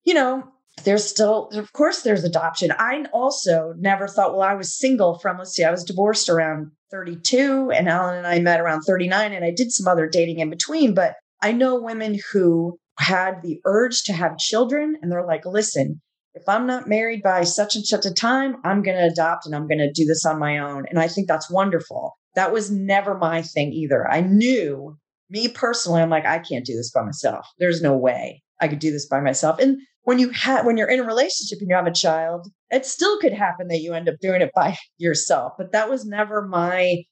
[0.03, 0.43] you know
[0.83, 2.71] there's still of course there's adoption.
[2.77, 6.71] I also never thought well I was single from let's see I was divorced around
[6.91, 10.49] 32 and Alan and I met around 39 and I did some other dating in
[10.49, 15.45] between but I know women who had the urge to have children and they're like,
[15.45, 16.01] listen,
[16.33, 19.55] if I'm not married by such and such a time, I'm going to adopt and
[19.55, 20.85] I'm going to do this on my own.
[20.89, 22.17] And I think that's wonderful.
[22.35, 24.09] That was never my thing either.
[24.09, 24.97] I knew
[25.29, 27.47] me personally, I'm like, I can't do this by myself.
[27.57, 29.59] There's no way I could do this by myself.
[29.59, 32.85] And when you have when you're in a relationship and you have a child, it
[32.85, 35.53] still could happen that you end up doing it by yourself.
[35.57, 37.03] But that was never my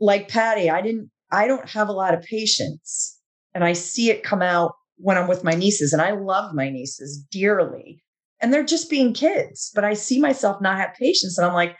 [0.00, 0.70] like Patty.
[0.70, 1.10] I didn't.
[1.32, 3.18] I don't have a lot of patience,
[3.54, 6.70] and I see it come out when I'm with my nieces, and I love my
[6.70, 8.02] nieces dearly.
[8.40, 11.38] And they're just being kids, but I see myself not have patience.
[11.38, 11.74] And I'm like,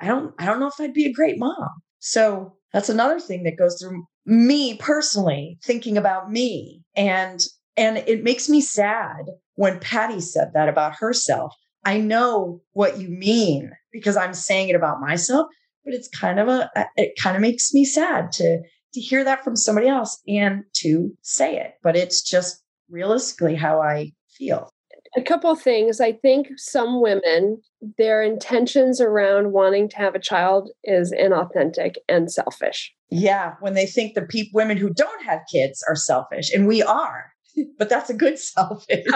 [0.00, 1.68] I don't, I don't know if I'd be a great mom.
[2.00, 6.82] So that's another thing that goes through me personally, thinking about me.
[6.96, 7.40] And
[7.76, 11.54] and it makes me sad when Patty said that about herself.
[11.84, 15.46] I know what you mean because I'm saying it about myself,
[15.84, 18.60] but it's kind of a it kind of makes me sad to
[18.92, 23.80] to hear that from somebody else and to say it but it's just realistically how
[23.80, 24.70] i feel.
[25.14, 26.00] A couple things.
[26.00, 27.60] I think some women
[27.98, 32.92] their intentions around wanting to have a child is inauthentic and selfish.
[33.10, 36.82] Yeah when they think the pe- women who don't have kids are selfish and we
[36.82, 37.32] are
[37.78, 39.04] but that's a good selfish.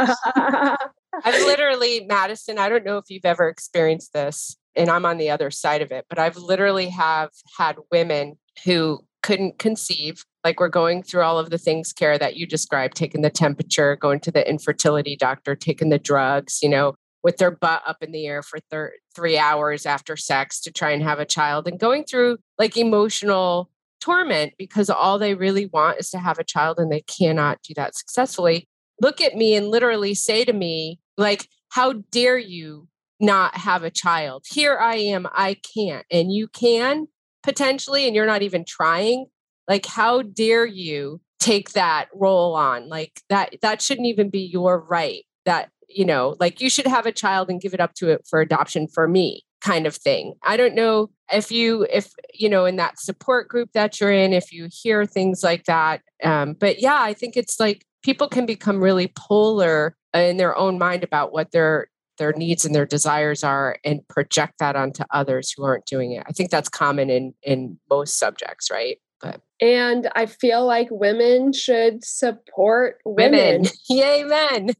[1.24, 5.30] I've literally, Madison, I don't know if you've ever experienced this, and I'm on the
[5.30, 8.36] other side of it, but I've literally have had women
[8.66, 10.24] who couldn't conceive.
[10.44, 13.96] Like we're going through all of the things, Cara that you described, taking the temperature,
[13.96, 18.12] going to the infertility doctor, taking the drugs, you know, with their butt up in
[18.12, 21.80] the air for thir- three hours after sex to try and have a child and
[21.80, 23.68] going through like emotional
[24.00, 27.74] torment because all they really want is to have a child and they cannot do
[27.74, 28.68] that successfully.
[29.02, 32.86] Look at me and literally say to me, like, how dare you
[33.18, 34.44] not have a child?
[34.48, 37.08] Here I am, I can't, and you can
[37.46, 39.26] potentially, and you're not even trying.
[39.68, 42.88] Like, how dare you take that role on?
[42.88, 45.24] Like that that shouldn't even be your right.
[45.44, 48.26] That, you know, like you should have a child and give it up to it
[48.28, 50.34] for adoption for me kind of thing.
[50.42, 54.32] I don't know if you if you know in that support group that you're in
[54.32, 58.46] if you hear things like that um but yeah, I think it's like people can
[58.46, 63.44] become really polar in their own mind about what their their needs and their desires
[63.44, 66.24] are and project that onto others who aren't doing it.
[66.26, 68.98] I think that's common in in most subjects, right?
[69.20, 73.62] But and I feel like women should support women.
[73.62, 73.66] women.
[73.88, 74.70] Yay, men.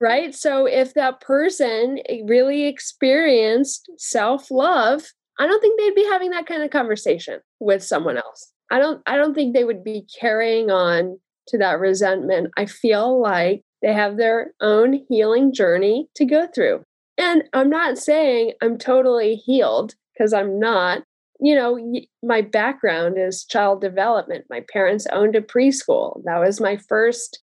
[0.00, 0.34] right?
[0.34, 5.04] So if that person eh, really experienced self-love,
[5.38, 8.52] I don't think they'd be having that kind of conversation with someone else.
[8.70, 12.50] I don't I don't think they would be carrying on to that resentment.
[12.56, 16.82] I feel like they have their own healing journey to go through.
[17.16, 21.02] And I'm not saying I'm totally healed because I'm not.
[21.40, 21.78] You know,
[22.22, 24.46] my background is child development.
[24.50, 26.20] My parents owned a preschool.
[26.24, 27.40] That was my first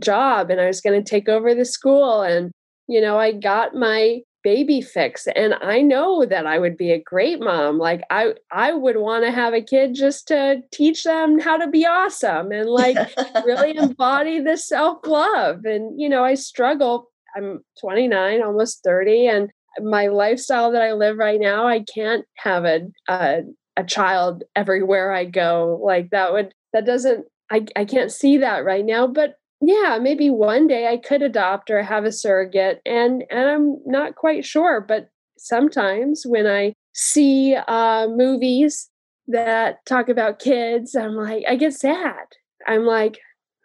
[0.00, 2.22] job, and I was going to take over the school.
[2.22, 2.50] And,
[2.88, 7.02] you know, I got my baby fix and i know that i would be a
[7.02, 11.40] great mom like i i would want to have a kid just to teach them
[11.40, 12.96] how to be awesome and like
[13.44, 20.06] really embody the self-love and you know i struggle i'm 29 almost 30 and my
[20.06, 23.40] lifestyle that i live right now i can't have a a,
[23.76, 28.64] a child everywhere i go like that would that doesn't I, I can't see that
[28.64, 33.24] right now but yeah, maybe one day I could adopt or have a surrogate, and
[33.30, 34.80] and I'm not quite sure.
[34.80, 38.90] But sometimes when I see uh, movies
[39.28, 42.26] that talk about kids, I'm like, I get sad.
[42.66, 43.18] I'm like,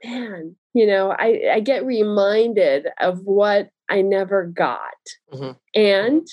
[0.04, 4.80] man, you know, I I get reminded of what I never got,
[5.34, 5.52] mm-hmm.
[5.76, 6.26] and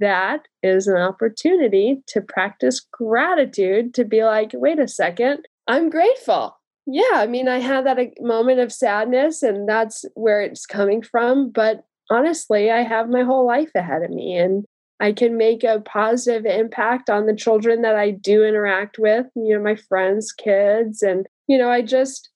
[0.00, 6.57] that is an opportunity to practice gratitude to be like, wait a second, I'm grateful
[6.90, 11.50] yeah, I mean, I had that moment of sadness, and that's where it's coming from.
[11.50, 14.64] But honestly, I have my whole life ahead of me, and
[14.98, 19.54] I can make a positive impact on the children that I do interact with, you
[19.54, 21.02] know, my friends' kids.
[21.02, 22.30] And, you know, I just,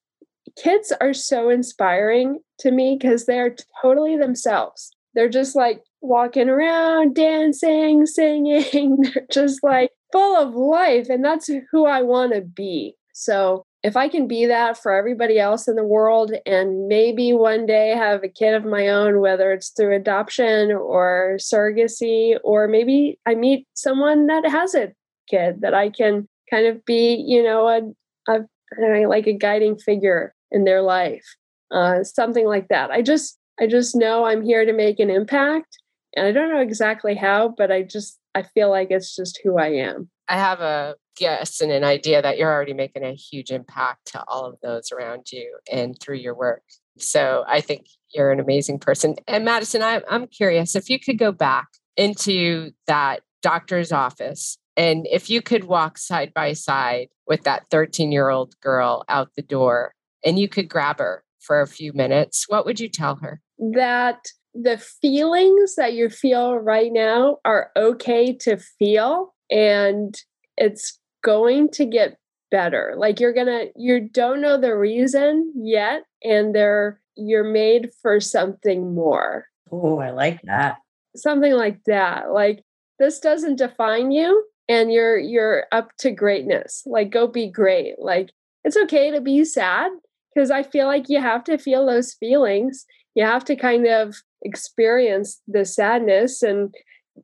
[0.63, 4.93] kids are so inspiring to me because they're totally themselves.
[5.15, 8.97] They're just like walking around, dancing, singing.
[9.03, 11.09] They're just like full of life.
[11.09, 12.97] And that's who I want to be.
[13.13, 17.67] So if I can be that for everybody else in the world and maybe one
[17.67, 23.19] day have a kid of my own, whether it's through adoption or surrogacy, or maybe
[23.27, 24.93] I meet someone that has a
[25.29, 30.35] kid that I can kind of be, you know, a, a like a guiding figure
[30.51, 31.25] in their life,
[31.73, 32.91] uh, something like that.
[32.91, 35.79] I just, I just know I'm here to make an impact,
[36.17, 39.59] and I don't know exactly how, but I just, I feel like it's just who
[39.59, 40.09] I am.
[40.29, 44.25] I have a guess and an idea that you're already making a huge impact to
[44.29, 46.63] all of those around you and through your work.
[46.99, 49.17] So I think you're an amazing person.
[49.27, 55.07] And Madison, I, I'm curious if you could go back into that doctor's office and
[55.11, 59.43] if you could walk side by side with that 13 year old girl out the
[59.43, 63.41] door and you could grab her for a few minutes, what would you tell her?
[63.59, 64.25] That
[64.55, 70.15] the feelings that you feel right now are okay to feel and
[70.57, 72.19] it's going to get
[72.51, 72.95] better.
[72.97, 78.21] Like you're going to you don't know the reason yet and they're you're made for
[78.21, 79.47] something more.
[79.71, 80.77] Oh, I like that.
[81.17, 82.31] Something like that.
[82.31, 82.63] Like
[82.99, 86.83] this doesn't define you and you're you're up to greatness.
[86.87, 87.95] Like go be great.
[87.99, 88.31] Like
[88.65, 89.91] it's okay to be sad
[90.35, 92.85] because I feel like you have to feel those feelings.
[93.15, 96.75] You have to kind of experience the sadness and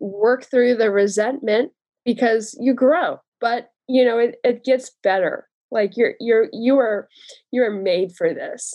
[0.01, 1.73] work through the resentment
[2.05, 3.19] because you grow.
[3.41, 5.49] But you know, it, it gets better.
[5.71, 7.09] Like you're you're you are
[7.51, 8.75] you are made for this.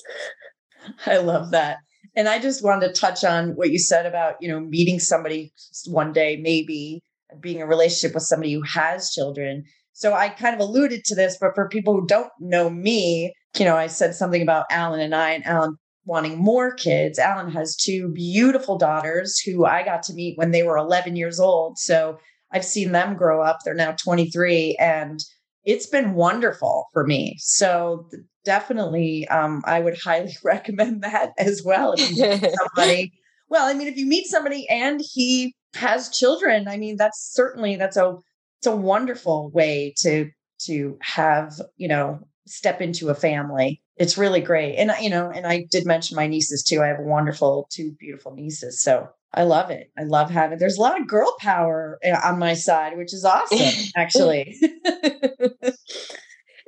[1.05, 1.77] I love that.
[2.15, 5.51] And I just wanted to touch on what you said about, you know, meeting somebody
[5.87, 7.01] one day, maybe
[7.39, 9.63] being a relationship with somebody who has children.
[9.93, 13.65] So I kind of alluded to this, but for people who don't know me, you
[13.65, 17.17] know, I said something about Alan and I, and Alan wanting more kids.
[17.17, 21.39] Alan has two beautiful daughters who I got to meet when they were 11 years
[21.39, 21.77] old.
[21.77, 22.17] So
[22.53, 23.59] I've seen them grow up.
[23.63, 25.19] They're now 23 and
[25.65, 27.37] it's been wonderful for me.
[27.39, 28.09] So
[28.43, 31.93] definitely, um, I would highly recommend that as well.
[31.93, 33.13] If you meet somebody,
[33.49, 37.75] well, I mean, if you meet somebody and he has children, I mean, that's certainly
[37.75, 38.17] that's a
[38.59, 40.29] it's a wonderful way to
[40.61, 43.81] to have you know step into a family.
[43.97, 46.81] It's really great, and you know, and I did mention my nieces too.
[46.81, 49.91] I have wonderful two beautiful nieces, so I love it.
[49.97, 50.59] I love having.
[50.59, 53.59] There's a lot of girl power eh, on my side, which is awesome,
[53.97, 54.55] actually.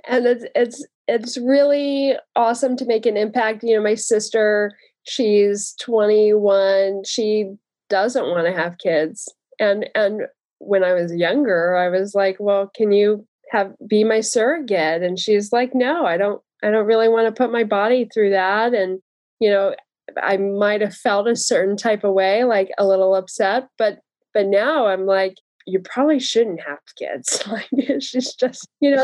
[0.08, 3.64] and it's it's it's really awesome to make an impact.
[3.64, 7.04] You know, my sister, she's 21.
[7.06, 7.52] She
[7.90, 10.24] doesn't want to have kids, and and
[10.58, 15.04] when I was younger, I was like, well, can you have be my surrogate?
[15.04, 16.42] And she's like, no, I don't.
[16.64, 18.74] I don't really want to put my body through that.
[18.74, 19.00] And
[19.40, 19.76] you know,
[20.22, 24.00] I might have felt a certain type of way, like a little upset, but
[24.34, 25.36] but now I'm like,
[25.66, 27.44] you probably shouldn't have kids.
[27.52, 27.70] Like
[28.02, 29.04] she's just, you know.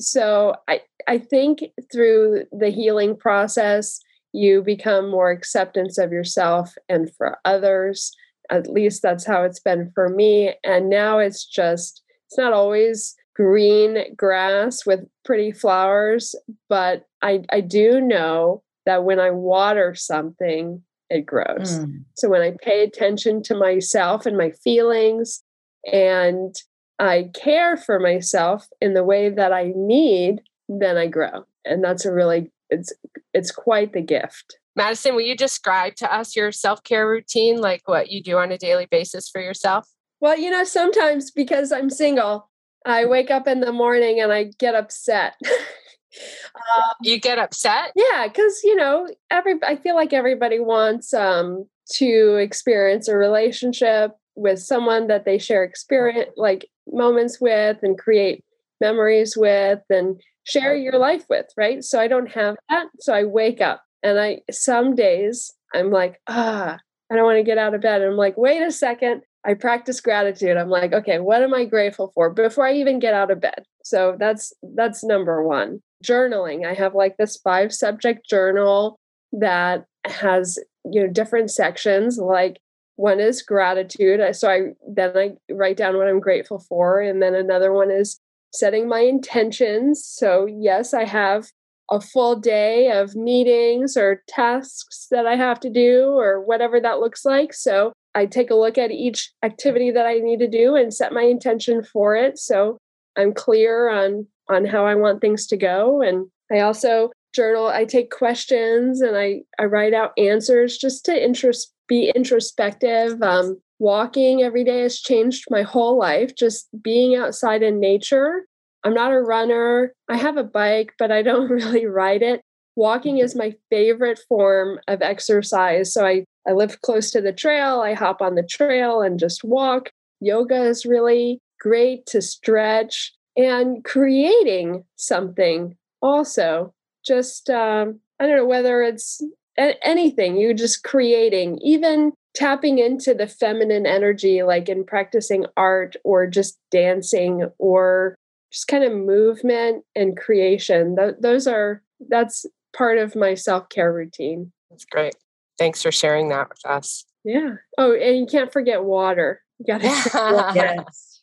[0.00, 1.60] so I I think
[1.92, 4.00] through the healing process,
[4.32, 8.12] you become more acceptance of yourself and for others.
[8.50, 10.54] At least that's how it's been for me.
[10.64, 16.34] And now it's just, it's not always green grass with pretty flowers,
[16.68, 21.78] but I, I do know that when I water something, it grows.
[21.78, 22.04] Mm.
[22.14, 25.42] So when I pay attention to myself and my feelings
[25.90, 26.54] and
[26.98, 31.44] I care for myself in the way that I need, then I grow.
[31.64, 32.92] And that's a really it's
[33.34, 34.58] it's quite the gift.
[34.74, 38.56] Madison, will you describe to us your self-care routine, like what you do on a
[38.56, 39.86] daily basis for yourself?
[40.20, 42.48] Well, you know, sometimes because I'm single,
[42.84, 45.34] I wake up in the morning and I get upset.
[45.44, 47.92] um, you get upset?
[47.94, 54.12] Yeah, because you know, every I feel like everybody wants um, to experience a relationship
[54.34, 58.44] with someone that they share experience, like moments with, and create
[58.80, 61.84] memories with, and share your life with, right?
[61.84, 62.86] So I don't have that.
[63.00, 66.78] So I wake up and I some days I'm like, ah,
[67.10, 68.00] I don't want to get out of bed.
[68.00, 69.22] And I'm like, wait a second.
[69.44, 70.56] I practice gratitude.
[70.56, 73.64] I'm like, okay, what am I grateful for before I even get out of bed?
[73.84, 75.80] So that's that's number 1.
[76.04, 76.66] Journaling.
[76.66, 78.98] I have like this five subject journal
[79.32, 82.60] that has, you know, different sections like
[82.96, 84.20] one is gratitude.
[84.36, 88.20] So I then I write down what I'm grateful for and then another one is
[88.52, 90.04] setting my intentions.
[90.04, 91.48] So, yes, I have
[91.90, 97.00] a full day of meetings or tasks that I have to do or whatever that
[97.00, 97.52] looks like.
[97.52, 101.12] So, I take a look at each activity that I need to do and set
[101.12, 102.38] my intention for it.
[102.38, 102.78] So,
[103.16, 106.02] I'm clear on on how I want things to go.
[106.02, 111.24] And I also journal I take questions and I I write out answers just to
[111.24, 113.20] interest be introspective.
[113.22, 118.46] Um, walking every day has changed my whole life just being outside in nature.
[118.84, 119.92] I'm not a runner.
[120.08, 122.42] I have a bike but i don't really ride it.
[122.74, 125.92] Walking is my favorite form of exercise.
[125.92, 129.44] So i i live close to the trail i hop on the trail and just
[129.44, 129.90] walk.
[130.20, 136.72] Yoga is really great to stretch and creating something also.
[137.04, 139.20] Just um, i don't know whether it's
[139.58, 146.26] anything you just creating even tapping into the feminine energy like in practicing art or
[146.26, 148.14] just dancing or
[148.50, 150.96] just kind of movement and creation.
[150.96, 154.52] Th- those are that's part of my self-care routine.
[154.70, 155.14] That's great
[155.58, 159.84] thanks for sharing that with us yeah oh and you can't forget water you gotta
[160.54, 161.22] yes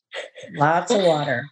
[0.56, 1.46] lots of water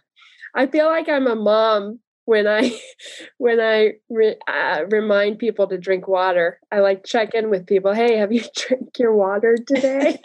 [0.54, 2.78] i feel like i'm a mom when I
[3.38, 6.60] when I re, uh, remind people to drink water.
[6.70, 7.94] I like check in with people.
[7.94, 10.18] Hey, have you drank your water today?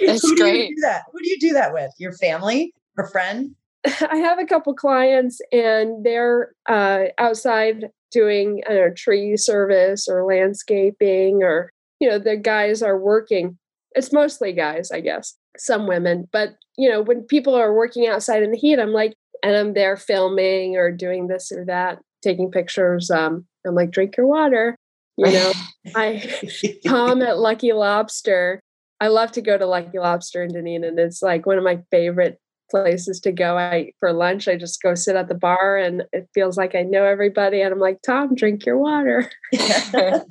[0.00, 0.68] That's Who great.
[0.70, 1.02] Do do that?
[1.12, 1.90] Who do you do that with?
[1.98, 3.54] Your family or friend?
[4.10, 11.42] I have a couple clients, and they're uh, outside doing a tree service or landscaping,
[11.42, 11.70] or
[12.00, 13.58] you know, the guys are working.
[13.94, 15.34] It's mostly guys, I guess.
[15.58, 19.14] Some women, but you know, when people are working outside in the heat, I'm like,
[19.42, 23.10] and I'm there filming or doing this or that, taking pictures.
[23.10, 24.76] Um, I'm like, drink your water.
[25.18, 25.52] You know,
[25.94, 26.40] I
[26.86, 28.60] Tom at Lucky Lobster.
[29.00, 30.98] I love to go to Lucky Lobster in Dunedin.
[30.98, 32.38] It's like one of my favorite
[32.72, 33.56] places to go.
[33.56, 36.82] I for lunch, I just go sit at the bar and it feels like I
[36.82, 37.60] know everybody.
[37.60, 39.30] And I'm like, Tom, drink your water.
[39.52, 40.24] that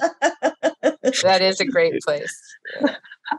[1.41, 2.37] is a great place.
[2.81, 2.95] Yeah.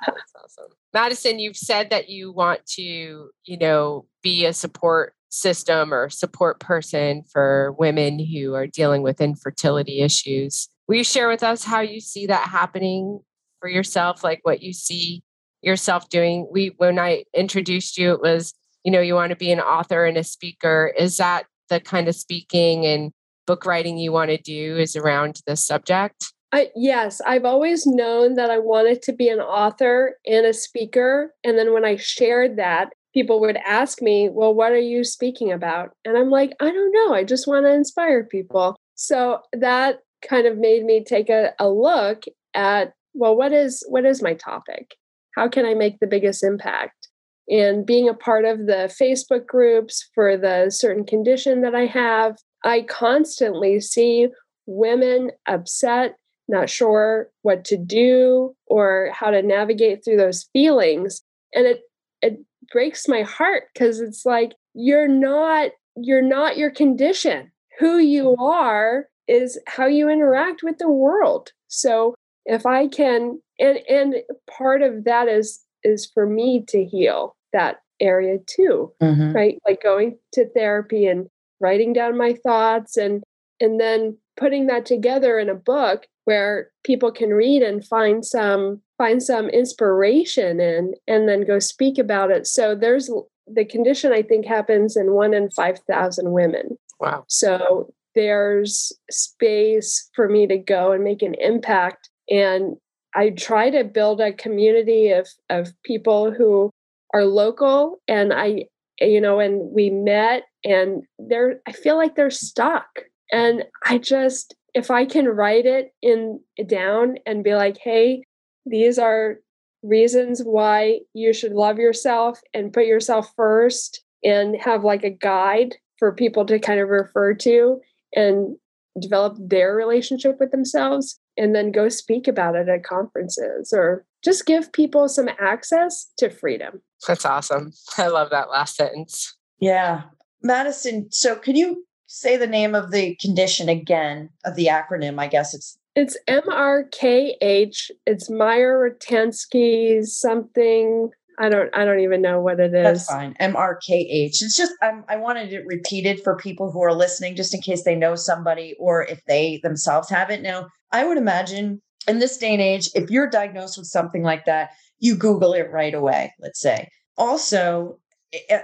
[0.06, 0.72] That's awesome.
[0.94, 6.60] Madison, you've said that you want to, you know, be a support system or support
[6.60, 10.68] person for women who are dealing with infertility issues.
[10.88, 13.20] Will you share with us how you see that happening
[13.60, 15.22] for yourself, like what you see
[15.62, 16.48] yourself doing?
[16.50, 20.04] We when I introduced you, it was, you know, you want to be an author
[20.04, 20.92] and a speaker.
[20.98, 23.12] Is that the kind of speaking and
[23.46, 26.32] book writing you want to do is around this subject?
[26.52, 31.32] I, yes, I've always known that I wanted to be an author and a speaker.
[31.42, 35.50] And then when I shared that, people would ask me, Well, what are you speaking
[35.50, 35.90] about?
[36.04, 37.14] And I'm like, I don't know.
[37.14, 38.76] I just want to inspire people.
[38.94, 42.24] So that kind of made me take a, a look
[42.54, 44.94] at, well, what is what is my topic?
[45.34, 47.08] How can I make the biggest impact?
[47.48, 52.36] And being a part of the Facebook groups for the certain condition that I have,
[52.64, 54.28] I constantly see
[54.66, 56.16] women upset
[56.48, 61.22] not sure what to do or how to navigate through those feelings.
[61.54, 61.80] And it
[62.20, 62.38] it
[62.70, 67.50] breaks my heart because it's like you're not you're not your condition.
[67.78, 71.52] Who you are is how you interact with the world.
[71.68, 72.14] So
[72.44, 74.16] if i can and and
[74.50, 79.32] part of that is is for me to heal that area too mm-hmm.
[79.32, 79.58] right?
[79.66, 81.28] Like going to therapy and
[81.60, 83.22] writing down my thoughts and
[83.60, 88.80] and then putting that together in a book where people can read and find some
[88.98, 92.46] find some inspiration and and then go speak about it.
[92.46, 93.10] So there's
[93.48, 96.78] the condition i think happens in one in 5000 women.
[97.00, 97.24] Wow.
[97.28, 102.76] So there's space for me to go and make an impact and
[103.14, 106.70] i try to build a community of of people who
[107.14, 108.64] are local and i
[109.00, 112.86] you know and we met and they're i feel like they're stuck.
[113.30, 118.24] And i just if I can write it in down and be like, hey,
[118.64, 119.38] these are
[119.82, 125.74] reasons why you should love yourself and put yourself first and have like a guide
[125.98, 127.80] for people to kind of refer to
[128.14, 128.56] and
[129.00, 134.46] develop their relationship with themselves and then go speak about it at conferences or just
[134.46, 136.82] give people some access to freedom.
[137.06, 137.72] That's awesome.
[137.98, 139.36] I love that last sentence.
[139.60, 140.02] Yeah.
[140.42, 145.18] Madison, so can you say the name of the condition again of the acronym?
[145.20, 147.90] I guess it's it's MRKH.
[148.06, 151.10] It's Mayer-Rokitansky something.
[151.38, 152.82] I don't I don't even know what it is.
[152.82, 153.34] That's fine.
[153.40, 154.06] MRKH.
[154.40, 157.84] It's just I'm, I wanted it repeated for people who are listening, just in case
[157.84, 160.42] they know somebody or if they themselves have it.
[160.42, 164.44] Now, I would imagine in this day and age, if you're diagnosed with something like
[164.44, 166.32] that, you Google it right away.
[166.38, 166.88] Let's say.
[167.16, 167.98] Also,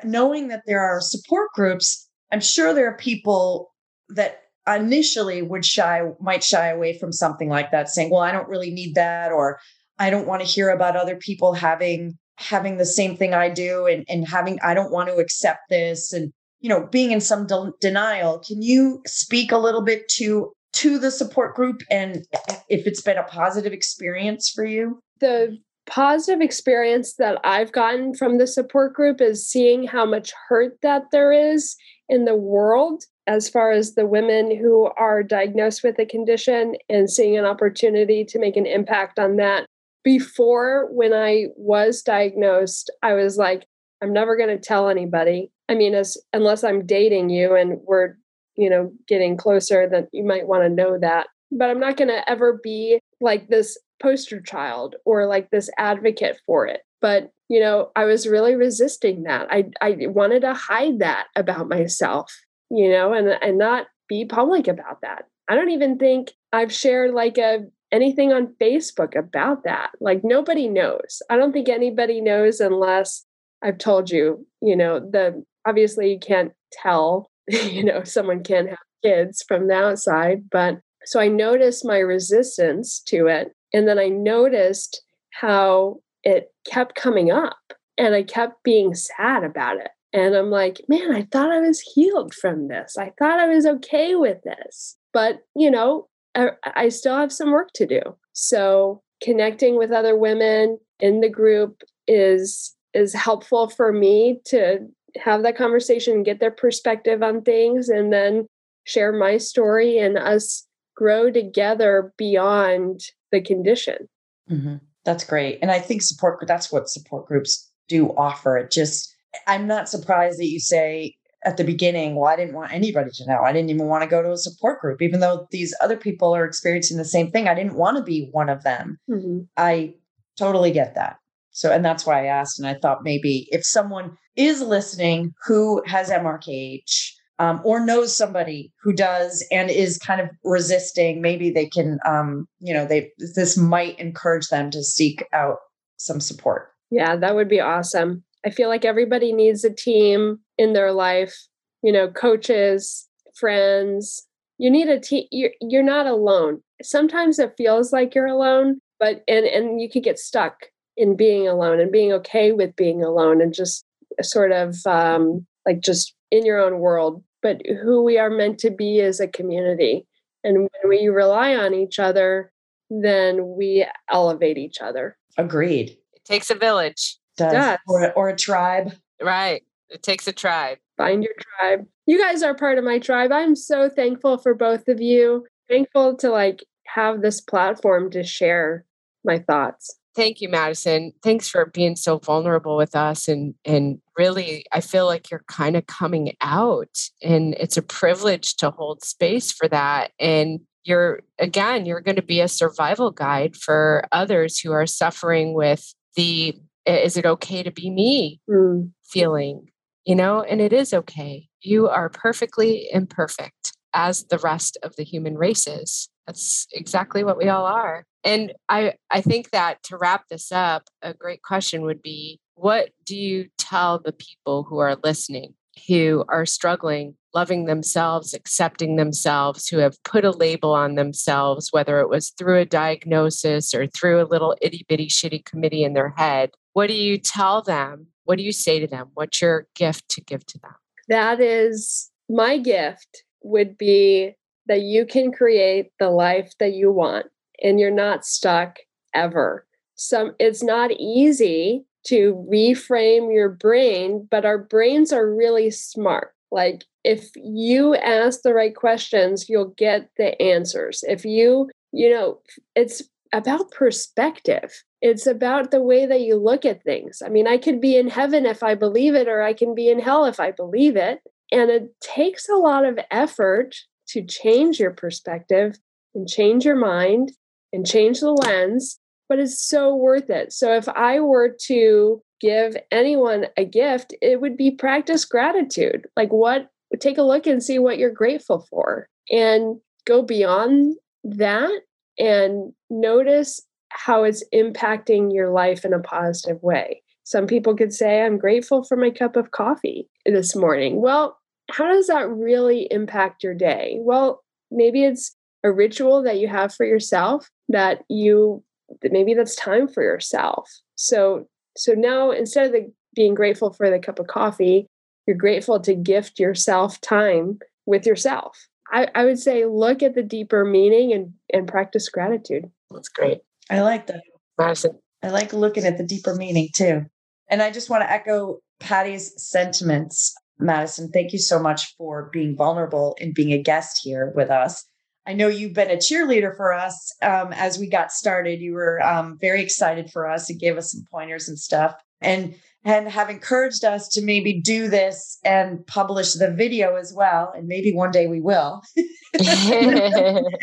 [0.04, 3.72] knowing that there are support groups I'm sure there are people
[4.10, 8.48] that initially would shy might shy away from something like that saying well i don't
[8.48, 9.58] really need that or
[9.98, 13.86] i don't want to hear about other people having having the same thing i do
[13.86, 17.46] and and having i don't want to accept this and you know being in some
[17.46, 22.26] de- denial can you speak a little bit to to the support group and
[22.68, 25.56] if it's been a positive experience for you the
[25.86, 31.04] positive experience that i've gotten from the support group is seeing how much hurt that
[31.12, 31.76] there is
[32.08, 37.10] in the world as far as the women who are diagnosed with a condition and
[37.10, 39.66] seeing an opportunity to make an impact on that.
[40.02, 43.66] Before, when I was diagnosed, I was like,
[44.02, 45.50] I'm never going to tell anybody.
[45.68, 48.14] I mean, as unless I'm dating you and we're,
[48.58, 51.28] you know, getting closer, that you might want to know that.
[51.50, 56.38] But I'm not going to ever be like this poster child or like this advocate
[56.46, 56.80] for it.
[57.00, 59.48] But you know, I was really resisting that.
[59.50, 62.32] I I wanted to hide that about myself,
[62.70, 65.24] you know, and and not be public about that.
[65.48, 69.90] I don't even think I've shared like a anything on Facebook about that.
[70.00, 71.22] Like nobody knows.
[71.30, 73.24] I don't think anybody knows unless
[73.62, 77.30] I've told you, you know, the obviously you can't tell,
[77.70, 83.00] you know, someone can have kids from the outside, but so I noticed my resistance
[83.06, 87.56] to it and then I noticed how it kept coming up
[87.96, 89.90] and I kept being sad about it.
[90.12, 92.96] And I'm like, man, I thought I was healed from this.
[92.98, 94.96] I thought I was okay with this.
[95.12, 98.00] But, you know, I, I still have some work to do.
[98.32, 104.78] So connecting with other women in the group is is helpful for me to
[105.18, 108.46] have that conversation and get their perspective on things and then
[108.84, 110.66] share my story and us
[110.96, 113.00] grow together beyond
[113.30, 114.08] the condition.
[114.50, 114.76] Mm-hmm.
[115.04, 115.58] That's great.
[115.62, 118.56] And I think support that's what support groups do offer.
[118.56, 119.14] It just
[119.46, 121.14] I'm not surprised that you say
[121.44, 123.42] at the beginning, well, I didn't want anybody to know.
[123.42, 126.34] I didn't even want to go to a support group, even though these other people
[126.34, 127.46] are experiencing the same thing.
[127.46, 128.98] I didn't want to be one of them.
[129.08, 129.42] Mm-hmm.
[129.56, 129.94] I
[130.36, 131.16] totally get that.
[131.50, 132.58] So, and that's why I asked.
[132.58, 138.72] And I thought maybe if someone is listening who has MRKH um, or knows somebody
[138.82, 143.56] who does and is kind of resisting, maybe they can, um, you know, they this
[143.56, 145.58] might encourage them to seek out
[145.98, 146.70] some support.
[146.90, 148.24] Yeah, that would be awesome.
[148.46, 151.36] I feel like everybody needs a team in their life,
[151.82, 153.06] you know, coaches,
[153.38, 154.24] friends.
[154.58, 155.26] You need a team.
[155.30, 156.62] You're, you're not alone.
[156.82, 160.66] Sometimes it feels like you're alone, but and and you could get stuck
[160.96, 163.84] in being alone and being okay with being alone and just
[164.22, 167.22] sort of um, like just in your own world.
[167.40, 170.06] But who we are meant to be as a community,
[170.42, 172.52] and when we rely on each other,
[172.90, 175.16] then we elevate each other.
[175.36, 175.90] Agreed.
[176.14, 177.78] It takes a village does, does.
[177.86, 178.92] Or, or a tribe.
[179.22, 179.62] Right.
[179.88, 180.78] It takes a tribe.
[180.96, 181.86] Find your tribe.
[182.06, 183.32] You guys are part of my tribe.
[183.32, 185.46] I'm so thankful for both of you.
[185.68, 188.84] Thankful to like have this platform to share
[189.24, 189.97] my thoughts.
[190.18, 191.12] Thank you, Madison.
[191.22, 195.76] Thanks for being so vulnerable with us and and really I feel like you're kind
[195.76, 196.90] of coming out
[197.22, 200.10] and it's a privilege to hold space for that.
[200.18, 205.54] And you're again you're going to be a survival guide for others who are suffering
[205.54, 208.40] with the is it okay to be me?
[208.50, 208.90] Mm.
[209.04, 209.68] feeling
[210.04, 210.42] you know?
[210.42, 211.46] And it is okay.
[211.60, 217.48] You are perfectly imperfect as the rest of the human races that's exactly what we
[217.48, 222.02] all are and i i think that to wrap this up a great question would
[222.02, 225.54] be what do you tell the people who are listening
[225.86, 232.00] who are struggling loving themselves, accepting themselves, who have put a label on themselves, whether
[232.00, 236.14] it was through a diagnosis or through a little itty bitty shitty committee in their
[236.16, 236.50] head.
[236.72, 238.08] What do you tell them?
[238.24, 239.10] What do you say to them?
[239.14, 240.74] What's your gift to give to them?
[241.08, 244.34] That is my gift would be
[244.66, 247.26] that you can create the life that you want
[247.62, 248.78] and you're not stuck
[249.14, 249.66] ever.
[249.94, 256.32] Some it's not easy to reframe your brain, but our brains are really smart.
[256.50, 261.04] Like if you ask the right questions, you'll get the answers.
[261.06, 262.38] If you, you know,
[262.74, 263.02] it's
[263.32, 264.82] about perspective.
[265.02, 267.22] It's about the way that you look at things.
[267.24, 269.90] I mean, I could be in heaven if I believe it, or I can be
[269.90, 271.20] in hell if I believe it.
[271.52, 273.74] And it takes a lot of effort
[274.08, 275.78] to change your perspective
[276.14, 277.32] and change your mind
[277.72, 278.98] and change the lens,
[279.28, 280.52] but it's so worth it.
[280.52, 286.06] So if I were to give anyone a gift, it would be practice gratitude.
[286.16, 286.68] Like, what,
[287.00, 291.80] take a look and see what you're grateful for and go beyond that
[292.18, 293.60] and notice
[293.90, 297.02] how it's impacting your life in a positive way.
[297.24, 301.00] Some people could say, I'm grateful for my cup of coffee this morning.
[301.00, 301.38] Well,
[301.70, 303.98] how does that really impact your day?
[304.00, 308.62] Well, maybe it's a ritual that you have for yourself that you
[309.02, 310.70] maybe that's time for yourself.
[310.94, 311.46] So
[311.76, 314.86] so now instead of the, being grateful for the cup of coffee,
[315.26, 318.56] you're grateful to gift yourself time with yourself.
[318.92, 322.70] I, I would say look at the deeper meaning and, and practice gratitude.
[322.90, 323.40] That's great.
[323.70, 324.22] I like that.
[324.58, 324.98] Madison.
[325.22, 327.04] I like looking at the deeper meaning too.
[327.50, 330.34] And I just want to echo Patty's sentiments.
[330.58, 334.84] Madison, thank you so much for being vulnerable and being a guest here with us.
[335.28, 338.60] I know you've been a cheerleader for us um, as we got started.
[338.60, 342.54] You were um, very excited for us and gave us some pointers and stuff, and
[342.82, 347.52] and have encouraged us to maybe do this and publish the video as well.
[347.54, 348.80] And maybe one day we will.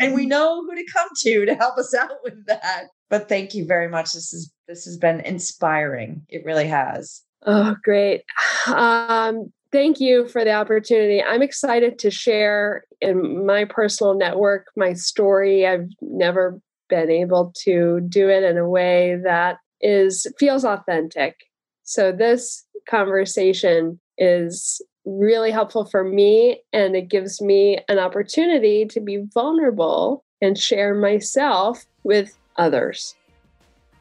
[0.00, 2.86] and we know who to come to to help us out with that.
[3.08, 4.14] But thank you very much.
[4.14, 6.22] This is this has been inspiring.
[6.28, 7.22] It really has.
[7.46, 8.24] Oh, great.
[8.66, 11.22] Um, thank you for the opportunity.
[11.22, 15.66] I'm excited to share in my personal network my story.
[15.66, 21.36] I've never been able to do it in a way that is feels authentic.
[21.82, 29.00] So this conversation is really helpful for me and it gives me an opportunity to
[29.00, 33.14] be vulnerable and share myself with others.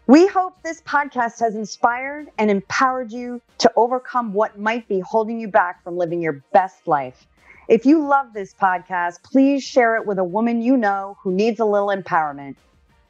[0.07, 5.39] We hope this podcast has inspired and empowered you to overcome what might be holding
[5.39, 7.25] you back from living your best life.
[7.67, 11.59] If you love this podcast, please share it with a woman you know who needs
[11.59, 12.55] a little empowerment.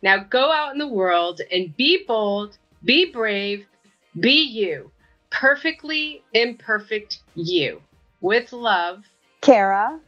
[0.02, 3.66] Now go out in the world and be bold, be brave,
[4.18, 4.90] be you,
[5.32, 7.82] perfectly imperfect you.
[8.22, 9.04] With love,
[9.42, 10.00] Cara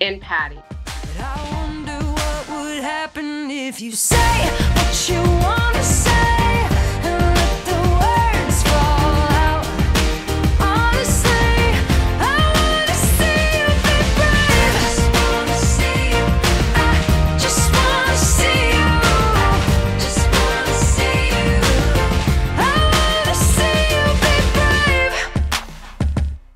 [0.00, 0.58] and Patty.
[3.72, 4.16] if you say
[4.74, 6.11] what you want to say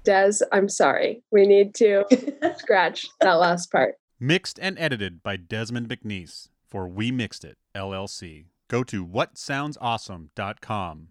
[0.07, 1.23] Des, I'm sorry.
[1.31, 2.05] We need to
[2.59, 3.97] scratch that last part.
[4.19, 8.47] Mixed and edited by Desmond McNeese for We Mixed It, LLC.
[8.69, 11.09] Go to whatsoundsawesome.com